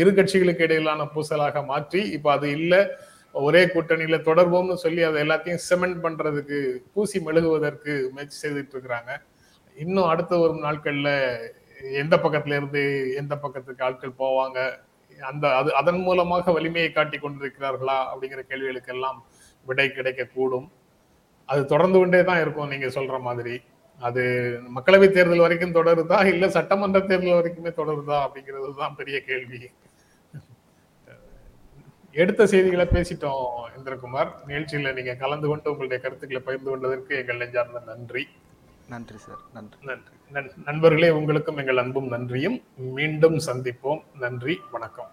இரு 0.00 0.10
கட்சிகளுக்கு 0.16 0.66
இடையிலான 0.66 1.04
பூசலாக 1.14 1.62
மாற்றி 1.70 2.00
இப்ப 2.16 2.30
அது 2.36 2.48
இல்லை. 2.58 2.80
ஒரே 3.44 3.62
கூட்டணியில 3.74 4.16
தொடர்போம்னு 4.28 4.76
சொல்லி 4.84 5.02
அதை 5.08 5.18
எல்லாத்தையும் 5.24 5.62
செமெண்ட் 5.68 5.98
பண்றதுக்கு 6.04 6.58
பூசி 6.94 7.18
மெழுகுவதற்கு 7.26 7.92
முயற்சி 8.14 8.36
செய்துட்டு 8.42 8.74
இருக்கிறாங்க. 8.74 9.10
இன்னும் 9.76 10.10
அடுத்த 10.12 10.32
ஒரு 10.44 10.54
நாட்கள்ல 10.66 11.10
எந்த 12.02 12.14
பக்கத்துல 12.24 12.56
இருந்து 12.58 12.82
எந்த 13.20 13.34
பக்கத்துக்கு 13.44 13.84
ஆட்கள் 13.88 14.20
போவாங்க 14.22 14.58
அந்த 15.30 15.44
அது 15.58 15.70
அதன் 15.80 16.00
மூலமாக 16.06 16.52
வலிமையை 16.56 16.90
காட்டி 16.92 17.18
கொண்டிருக்கிறார்களா 17.18 17.98
அப்படிங்கிற 18.10 18.42
கேள்விகளுக்கெல்லாம் 18.50 19.18
விடை 19.66 19.86
கிடைக்க 19.90 20.22
கூடும் 20.36 20.66
அது 21.48 21.60
தொடர்ந்து 21.72 21.98
கொண்டே 22.00 22.20
தான் 22.28 22.40
இருக்கும் 22.44 22.70
நீங்க 22.72 22.88
சொல்ற 22.98 23.16
மாதிரி. 23.26 23.54
அது 24.06 24.22
மக்களவை 24.76 25.06
தேர்தல் 25.10 25.44
வரைக்கும் 25.44 25.76
தொடருதா 25.76 26.18
இல்ல 26.32 26.46
சட்டமன்ற 26.56 26.98
தேர்தல் 27.10 27.38
வரைக்குமே 27.38 27.72
தொடருதா 27.80 28.16
அப்படிங்கிறது 28.24 28.70
தான் 28.82 28.96
பெரிய 29.00 29.18
கேள்வி. 29.28 29.60
எடுத்த 32.16 32.46
செய்திகளை 32.46 32.84
பேசிட்டோம் 32.84 33.46
இந்திரகுமார். 33.78 34.28
நிகழ்ச்சியில 34.46 34.92
நீங்க 34.92 35.14
கலந்து 35.14 35.48
கொண்டு 35.48 35.70
உங்களுடைய 35.70 36.02
கருத்துக்களை 36.02 36.42
பகிர்ந்து 36.44 36.70
கொண்டதற்கு 36.70 37.16
எங்கள் 37.16 37.36
நெஞ்சார்ந்த 37.36 37.82
நன்றி. 37.86 38.28
நன்றி 38.88 39.16
சார் 39.16 39.38
நன்றி. 39.54 39.78
நன்றி 39.82 40.10
நண்- 40.32 40.56
நண்பர்களே 40.64 41.10
உங்களுக்கும் 41.10 41.56
எங்கள் 41.56 41.76
அன்பும் 41.76 42.08
நன்றியும். 42.08 42.62
மீண்டும் 42.76 43.38
சந்திப்போம். 43.38 44.02
நன்றி 44.18 44.60
வணக்கம். 44.70 45.10